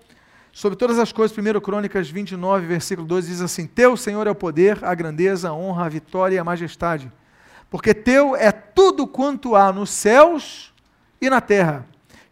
[0.53, 4.35] sobre todas as coisas, 1 Crônicas 29, versículo 12, diz assim: Teu, Senhor, é o
[4.35, 7.11] poder, a grandeza, a honra, a vitória e a majestade
[7.75, 10.73] porque teu é tudo quanto há nos céus
[11.21, 11.85] e na terra.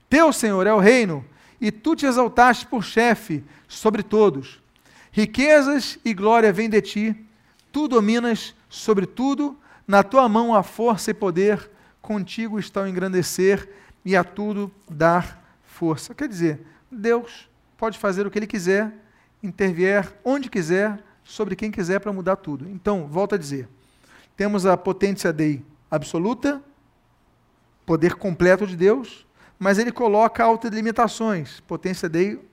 [0.08, 1.24] Teu, Senhor, é o reino,
[1.60, 4.62] e tu te exaltaste por chefe sobre todos.
[5.10, 7.26] Riquezas e glória vêm de ti,
[7.72, 11.68] tu dominas sobre tudo, na tua mão há força e poder,
[12.00, 13.68] contigo está o engrandecer
[14.04, 16.14] e a tudo dar força.
[16.14, 18.94] Quer dizer, Deus pode fazer o que ele quiser,
[19.42, 22.68] intervier onde quiser, sobre quem quiser para mudar tudo.
[22.68, 23.68] Então, volta a dizer,
[24.42, 26.60] temos a potência Dei absoluta,
[27.86, 29.24] poder completo de Deus,
[29.56, 32.44] mas ele coloca autolimitações, potência Dei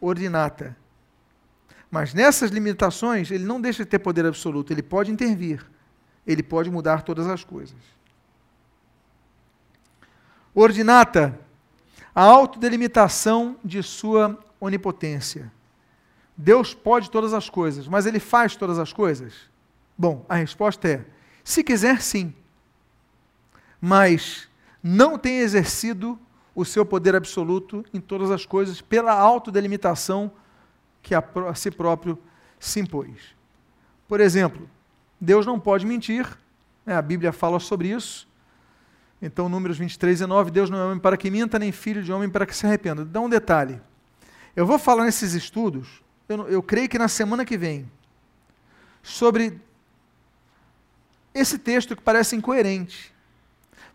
[0.00, 0.76] ordinata.
[1.88, 5.64] Mas nessas limitações, ele não deixa de ter poder absoluto, ele pode intervir,
[6.26, 7.78] ele pode mudar todas as coisas.
[10.52, 11.38] Ordinata,
[12.12, 15.52] a autodelimitação de sua onipotência.
[16.36, 19.51] Deus pode todas as coisas, mas ele faz todas as coisas?
[20.02, 21.04] Bom, a resposta é:
[21.44, 22.34] se quiser, sim.
[23.80, 24.48] Mas
[24.82, 26.18] não tem exercido
[26.56, 30.32] o seu poder absoluto em todas as coisas pela autodelimitação
[31.00, 32.18] que a, a si próprio
[32.58, 33.36] se impôs.
[34.08, 34.68] Por exemplo,
[35.20, 36.26] Deus não pode mentir,
[36.84, 36.96] né?
[36.96, 38.26] a Bíblia fala sobre isso.
[39.22, 42.12] Então, Números 23 e 9, Deus não é homem para que minta, nem filho de
[42.12, 43.04] homem para que se arrependa.
[43.04, 43.80] Dá um detalhe.
[44.56, 47.88] Eu vou falar nesses estudos, eu, eu creio que na semana que vem,
[49.00, 49.60] sobre
[51.34, 53.12] esse texto que parece incoerente.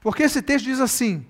[0.01, 1.25] Porque esse texto diz assim: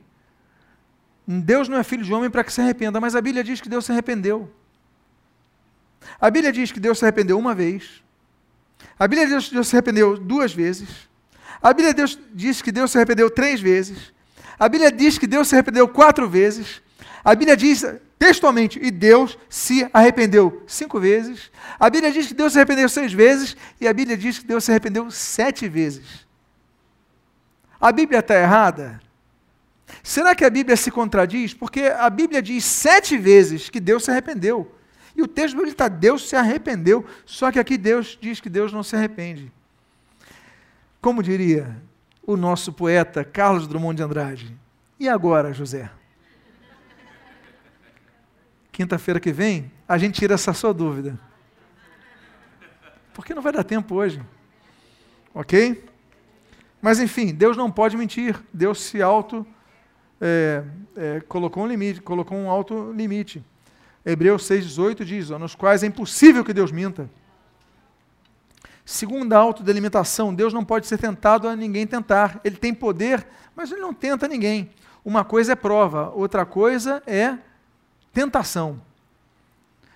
[1.27, 3.69] Deus não é filho de homem para que se arrependa, mas a Bíblia diz que
[3.69, 4.51] Deus se arrependeu.
[6.19, 8.01] A Bíblia diz que Deus se arrependeu uma vez.
[8.97, 11.09] A Bíblia diz que Deus se arrependeu duas vezes.
[11.61, 11.93] A Bíblia
[12.33, 14.13] diz que Deus se arrependeu três vezes.
[14.59, 16.81] A Bíblia diz que Deus se arrependeu quatro vezes.
[17.23, 17.83] A Bíblia diz
[18.17, 21.51] textualmente, e Deus se arrependeu cinco vezes.
[21.79, 24.63] A Bíblia diz que Deus se arrependeu seis vezes, e a Bíblia diz que Deus
[24.63, 26.25] se arrependeu sete vezes.
[27.79, 28.99] A Bíblia está errada?
[30.01, 31.53] Será que a Bíblia se contradiz?
[31.53, 34.73] Porque a Bíblia diz sete vezes que Deus se arrependeu.
[35.15, 38.71] E o texto bíblico está, Deus se arrependeu, só que aqui Deus diz que Deus
[38.71, 39.51] não se arrepende.
[41.01, 41.75] Como diria
[42.21, 44.57] o nosso poeta Carlos Drummond de Andrade,
[44.99, 45.89] e agora, José?
[48.77, 51.19] Quinta-feira que vem, a gente tira essa sua dúvida.
[53.11, 54.21] Porque não vai dar tempo hoje.
[55.33, 55.83] Ok?
[56.79, 58.39] Mas enfim, Deus não pode mentir.
[58.53, 59.47] Deus se auto
[60.21, 60.63] é,
[60.95, 63.43] é, colocou um limite, colocou um alto limite.
[64.05, 67.09] Hebreus 6,18 diz: ó, nos quais é impossível que Deus minta.
[68.85, 72.39] Segunda autodelimitação, Deus não pode ser tentado a ninguém tentar.
[72.43, 73.25] Ele tem poder,
[73.55, 74.69] mas ele não tenta ninguém.
[75.03, 77.39] Uma coisa é prova, outra coisa é
[78.17, 78.81] tentação.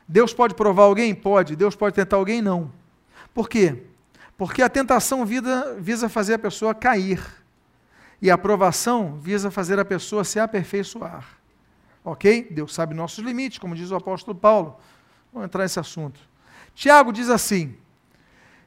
[0.08, 1.16] Deus pode provar alguém?
[1.16, 1.56] Pode.
[1.56, 2.40] Deus pode tentar alguém?
[2.40, 2.72] Não.
[3.34, 3.82] Por quê?
[4.38, 7.20] Porque a tentação visa, visa fazer a pessoa cair.
[8.22, 11.26] E a aprovação visa fazer a pessoa se aperfeiçoar.
[12.06, 12.48] Ok?
[12.52, 14.78] Deus sabe nossos limites, como diz o apóstolo Paulo.
[15.34, 16.20] Vamos entrar nesse assunto.
[16.76, 17.76] Tiago diz assim: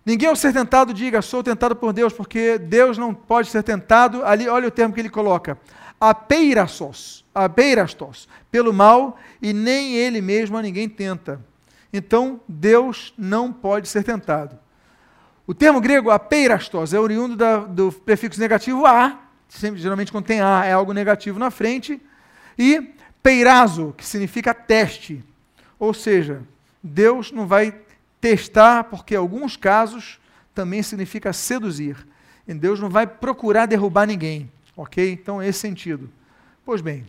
[0.05, 4.24] Ninguém ao ser tentado diga, sou tentado por Deus, porque Deus não pode ser tentado.
[4.24, 5.57] Ali, olha o termo que ele coloca:
[6.00, 11.41] apeirastos, apeirastos, pelo mal, e nem ele mesmo a ninguém tenta.
[11.93, 14.59] Então, Deus não pode ser tentado.
[15.47, 20.41] O termo grego apeirastos é oriundo da, do prefixo negativo a, sempre, geralmente quando tem
[20.41, 22.01] a é algo negativo na frente,
[22.59, 25.22] e peirazo, que significa teste.
[25.78, 26.43] Ou seja,
[26.82, 27.74] Deus não vai
[28.20, 30.18] testar, porque em alguns casos
[30.55, 32.07] também significa seduzir.
[32.47, 35.12] E Deus não vai procurar derrubar ninguém, ok?
[35.12, 36.11] Então, esse sentido.
[36.64, 37.07] Pois bem,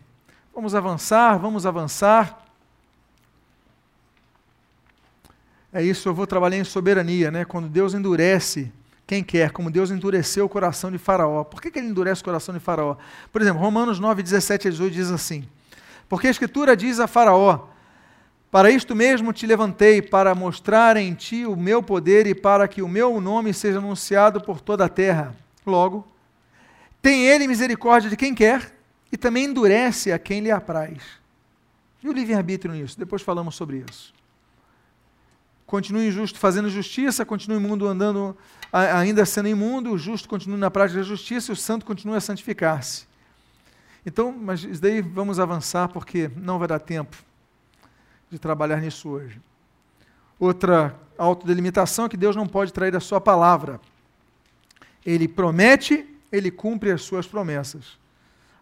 [0.55, 2.41] vamos avançar, vamos avançar.
[5.73, 7.43] É isso, eu vou trabalhar em soberania, né?
[7.43, 8.71] Quando Deus endurece
[9.05, 11.43] quem quer, como Deus endureceu o coração de Faraó.
[11.43, 12.95] Por que, que ele endurece o coração de Faraó?
[13.33, 15.45] Por exemplo, Romanos 9, 17 a 18 diz assim:
[16.07, 17.67] Porque a Escritura diz a Faraó:
[18.49, 22.81] para isto mesmo te levantei, para mostrar em ti o meu poder e para que
[22.81, 25.35] o meu nome seja anunciado por toda a terra.
[25.65, 26.07] Logo,
[27.01, 28.74] tem ele misericórdia de quem quer
[29.15, 31.01] e também endurece a quem lhe apraz.
[32.03, 32.99] E o livre-arbítrio nisso?
[32.99, 34.13] Depois falamos sobre isso.
[35.65, 38.35] Continue injusto fazendo justiça, continue imundo andando,
[38.73, 42.19] ainda sendo imundo, o justo continue na prática da justiça e o santo continue a
[42.19, 43.07] santificar-se.
[44.05, 47.15] Então, mas isso daí vamos avançar porque não vai dar tempo
[48.29, 49.39] de trabalhar nisso hoje.
[50.37, 53.79] Outra autodelimitação é que Deus não pode trair a sua palavra.
[55.05, 58.03] Ele promete, ele cumpre as suas promessas.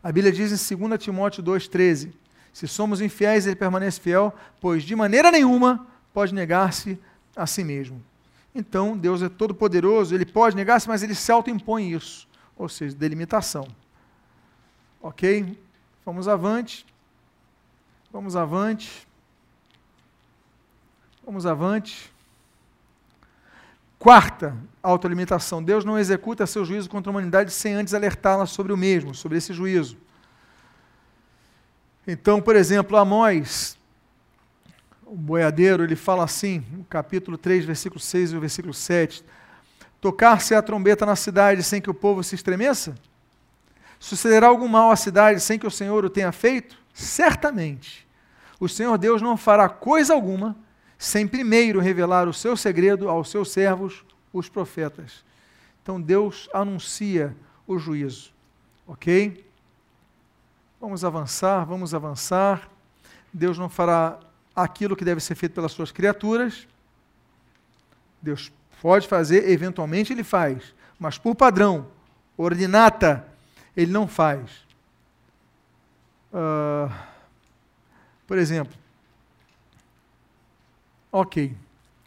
[0.03, 2.11] A Bíblia diz em 2 Timóteo 2,13:
[2.51, 6.99] Se somos infiéis, ele permanece fiel, pois de maneira nenhuma pode negar-se
[7.35, 8.03] a si mesmo.
[8.53, 13.67] Então, Deus é todo-poderoso, ele pode negar-se, mas ele se autoimpõe isso, ou seja, delimitação.
[15.01, 15.57] Ok?
[16.05, 16.85] Vamos avante.
[18.11, 19.07] Vamos avante.
[21.25, 22.12] Vamos avante.
[24.03, 28.77] Quarta autolimitação: Deus não executa seu juízo contra a humanidade sem antes alertá-la sobre o
[28.77, 29.95] mesmo, sobre esse juízo.
[32.05, 33.77] Então, por exemplo, Amós,
[35.05, 39.23] o boiadeiro, ele fala assim, no capítulo 3, versículo 6 e o versículo 7:
[40.01, 42.95] Tocar-se a trombeta na cidade sem que o povo se estremeça?
[43.97, 46.77] Sucederá algum mal à cidade sem que o Senhor o tenha feito?
[46.93, 48.05] Certamente.
[48.59, 50.57] O Senhor Deus não fará coisa alguma
[51.03, 55.25] sem primeiro revelar o seu segredo aos seus servos, os profetas.
[55.81, 57.35] Então Deus anuncia
[57.67, 58.31] o juízo.
[58.87, 59.45] Ok?
[60.79, 62.69] Vamos avançar, vamos avançar.
[63.33, 64.17] Deus não fará
[64.55, 66.65] aquilo que deve ser feito pelas suas criaturas.
[68.21, 68.49] Deus
[68.81, 71.85] pode fazer, eventualmente ele faz, mas por padrão,
[72.37, 73.27] ordinata,
[73.75, 74.49] ele não faz.
[76.31, 76.89] Uh,
[78.25, 78.82] por exemplo,
[81.15, 81.55] Ok.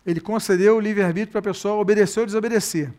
[0.04, 2.92] Ele concedeu o livre-arbítrio para a pessoa obedecer ou desobedecer.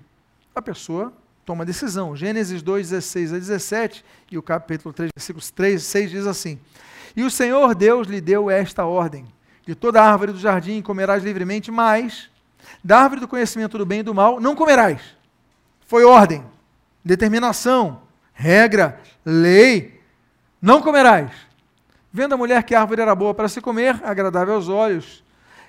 [0.55, 1.12] A pessoa
[1.45, 2.16] toma decisão.
[2.16, 6.58] Gênesis 2, 16 a 17 e o capítulo 3, versículos 3 e 6 diz assim:
[7.14, 9.26] E o Senhor Deus lhe deu esta ordem:
[9.66, 12.30] De toda árvore do jardim comerás livremente, mas
[12.82, 15.01] da árvore do conhecimento do bem e do mal não comerás.
[15.88, 16.41] Foi ordem,
[17.03, 18.01] determinação,
[18.34, 19.99] regra, lei.
[20.62, 21.32] Não comerás.
[22.14, 25.26] Vendo a mulher que a árvore era boa para se comer, agradável aos olhos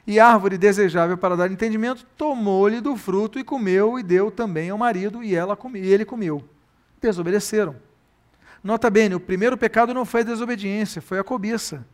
[0.09, 4.79] e árvore desejável para dar entendimento, tomou-lhe do fruto e comeu, e deu também ao
[4.79, 6.43] marido, e, ela e ele comeu.
[6.99, 7.77] Desobedeceram.
[8.65, 11.87] Nota bem, o primeiro pecado não foi a desobediência, foi a cobiça.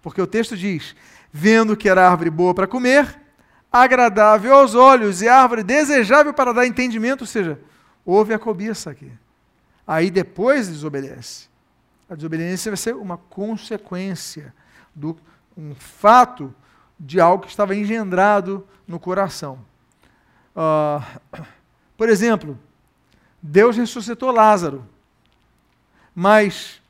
[0.00, 0.96] Porque o texto diz:
[1.30, 3.20] vendo que era árvore boa para comer,
[3.70, 7.60] agradável aos olhos, e árvore desejável para dar entendimento, ou seja,
[8.06, 9.12] houve a cobiça aqui.
[9.86, 11.46] Aí depois desobedece.
[12.08, 14.54] A desobediência vai ser uma consequência
[14.94, 15.14] do
[15.54, 16.54] um fato
[17.00, 19.58] de algo que estava engendrado no coração.
[20.54, 21.02] Uh,
[21.96, 22.58] por exemplo,
[23.40, 24.86] Deus ressuscitou Lázaro,
[26.14, 26.82] mas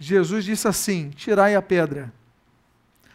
[0.00, 2.12] Jesus disse assim: tirai a pedra.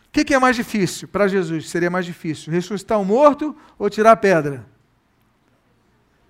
[0.07, 1.69] O que, que é mais difícil para Jesus?
[1.69, 4.65] Seria mais difícil ressuscitar o morto ou tirar a pedra?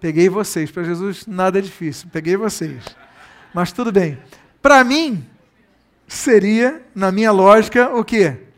[0.02, 0.72] Peguei vocês.
[0.72, 2.10] Para Jesus, nada é difícil.
[2.12, 2.84] Peguei vocês.
[3.54, 4.18] Mas tudo bem.
[4.62, 5.26] Para mim,
[6.08, 8.49] seria, na minha lógica, o quê?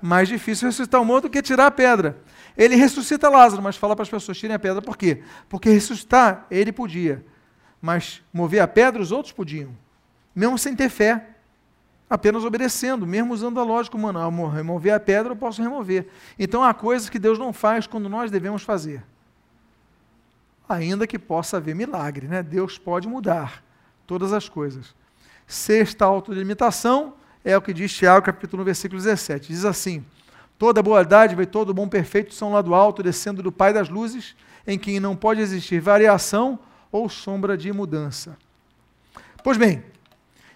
[0.00, 2.18] Mais difícil ressuscitar o morto do que tirar a pedra.
[2.56, 4.80] Ele ressuscita Lázaro, mas fala para as pessoas tirem a pedra.
[4.80, 5.22] Por quê?
[5.48, 7.24] Porque ressuscitar ele podia.
[7.80, 9.76] Mas mover a pedra os outros podiam.
[10.34, 11.26] Mesmo sem ter fé.
[12.08, 14.28] Apenas obedecendo, mesmo usando a lógica humana.
[14.48, 16.08] remover a pedra eu posso remover.
[16.38, 19.04] Então há coisas que Deus não faz quando nós devemos fazer.
[20.68, 22.42] Ainda que possa haver milagre, né?
[22.42, 23.62] Deus pode mudar
[24.06, 24.94] todas as coisas.
[25.46, 27.14] Sexta autolimitação
[27.44, 29.48] é o que diz Tiago, capítulo 1, versículo 17.
[29.48, 30.04] Diz assim:
[30.58, 33.88] Toda boa dádiva e todo bom perfeito são lá do alto, descendo do Pai das
[33.88, 34.36] luzes,
[34.66, 36.58] em quem não pode existir variação
[36.92, 38.36] ou sombra de mudança.
[39.42, 39.82] Pois bem,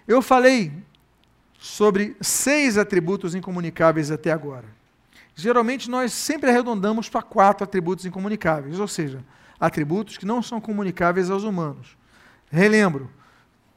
[0.07, 0.71] eu falei
[1.57, 4.65] sobre seis atributos incomunicáveis até agora.
[5.33, 9.23] Geralmente nós sempre arredondamos para quatro atributos incomunicáveis, ou seja,
[9.59, 11.97] atributos que não são comunicáveis aos humanos.
[12.51, 13.09] Relembro,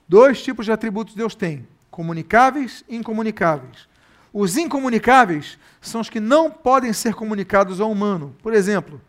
[0.07, 1.67] dois tipos de atributos Deus tem:
[1.99, 3.89] comunicáveis e incomunicáveis.
[4.33, 8.37] Os incomunicáveis são os que não podem ser comunicados ao humano.
[8.41, 9.01] Por exemplo,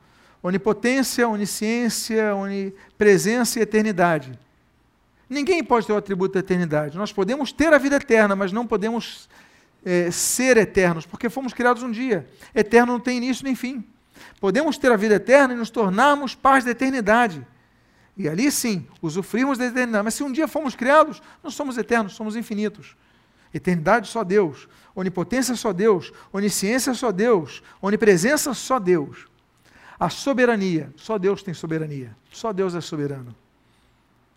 [0.42, 4.32] onipotência, onisciência, onipresença e eternidade.
[5.30, 6.98] Ninguém pode ter o atributo da eternidade.
[6.98, 9.30] Nós podemos ter a vida eterna, mas não podemos
[9.86, 12.28] é, ser eternos, porque fomos criados um dia.
[12.56, 13.84] Eterno não tem início nem fim.
[14.42, 17.46] Podemos ter a vida eterna e nos tornarmos paz da eternidade.
[18.20, 20.04] E ali sim, usufruímos da eternidade.
[20.04, 22.98] Mas se um dia fomos criados, não somos eternos, somos infinitos.
[23.54, 24.68] Eternidade só Deus.
[24.94, 26.12] Onipotência só Deus.
[26.34, 27.64] Onisciência só Deus.
[27.82, 29.26] Onipresença só Deus.
[29.98, 32.14] A soberania, só Deus tem soberania.
[32.30, 33.34] Só Deus é soberano.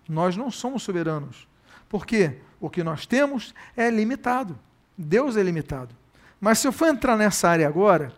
[0.08, 1.48] Nós não somos soberanos.
[1.88, 2.36] Por quê?
[2.60, 4.56] O que nós temos é limitado.
[4.96, 5.92] Deus é limitado.
[6.40, 8.14] Mas se eu for entrar nessa área agora,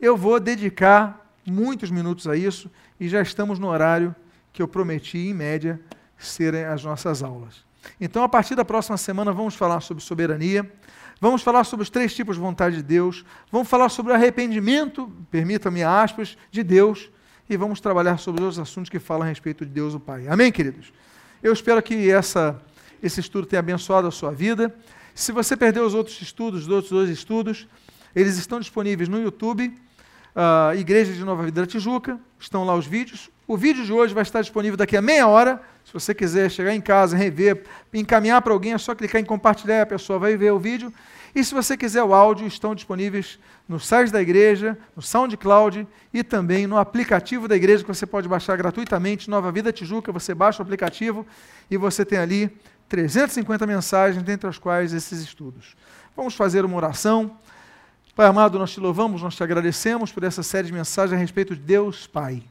[0.00, 4.14] eu vou dedicar muitos minutos a isso e já estamos no horário
[4.52, 5.80] que eu prometi, em média,
[6.18, 7.64] serem as nossas aulas.
[8.00, 10.70] Então, a partir da próxima semana, vamos falar sobre soberania,
[11.20, 15.10] vamos falar sobre os três tipos de vontade de Deus, vamos falar sobre o arrependimento,
[15.30, 17.10] permita-me aspas, de Deus,
[17.48, 20.28] e vamos trabalhar sobre os assuntos que falam a respeito de Deus o Pai.
[20.28, 20.92] Amém, queridos?
[21.42, 22.60] Eu espero que essa,
[23.02, 24.74] esse estudo tenha abençoado a sua vida.
[25.14, 27.66] Se você perdeu os outros estudos, os outros dois estudos,
[28.14, 29.74] eles estão disponíveis no YouTube
[30.34, 33.30] uh, Igreja de Nova Vida da Tijuca, estão lá os vídeos.
[33.50, 35.60] O vídeo de hoje vai estar disponível daqui a meia hora.
[35.84, 39.82] Se você quiser chegar em casa, rever, encaminhar para alguém, é só clicar em compartilhar
[39.82, 40.94] a pessoa vai ver o vídeo.
[41.34, 45.84] E se você quiser o áudio, estão disponíveis no site da igreja, no SoundCloud
[46.14, 50.32] e também no aplicativo da igreja que você pode baixar gratuitamente, Nova Vida Tijuca, você
[50.32, 51.26] baixa o aplicativo
[51.68, 52.56] e você tem ali
[52.88, 55.74] 350 mensagens, dentre as quais esses estudos.
[56.16, 57.36] Vamos fazer uma oração.
[58.14, 61.56] Pai amado, nós te louvamos, nós te agradecemos por essa série de mensagens a respeito
[61.56, 62.44] de Deus Pai.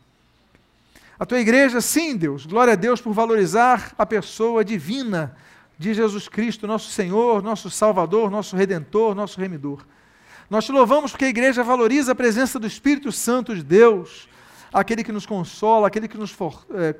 [1.19, 5.35] A tua igreja, sim, Deus, glória a Deus por valorizar a pessoa divina
[5.77, 9.85] de Jesus Cristo, nosso Senhor, nosso Salvador, nosso Redentor, nosso Remidor.
[10.49, 14.29] Nós te louvamos porque a igreja valoriza a presença do Espírito Santo de Deus,
[14.71, 16.95] aquele que nos consola, aquele que nos for, é,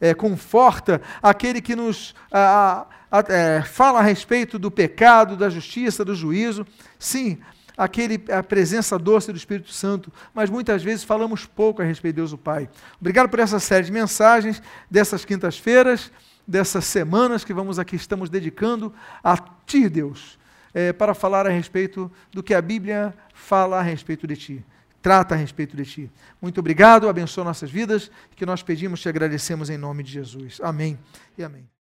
[0.00, 5.50] é, é, conforta, aquele que nos a, a, é, fala a respeito do pecado, da
[5.50, 6.64] justiça, do juízo.
[6.96, 7.40] Sim,
[7.80, 12.20] aquele, a presença doce do Espírito Santo, mas muitas vezes falamos pouco a respeito de
[12.20, 12.68] Deus o Pai.
[13.00, 16.12] Obrigado por essa série de mensagens dessas quintas-feiras,
[16.46, 18.92] dessas semanas que vamos aqui, estamos dedicando
[19.24, 20.38] a Ti, Deus,
[20.74, 24.64] é, para falar a respeito do que a Bíblia fala a respeito de Ti
[25.02, 26.10] trata a respeito de ti.
[26.42, 30.60] Muito obrigado, abençoa nossas vidas, que nós pedimos, te agradecemos em nome de Jesus.
[30.62, 30.98] Amém
[31.38, 31.70] e amém.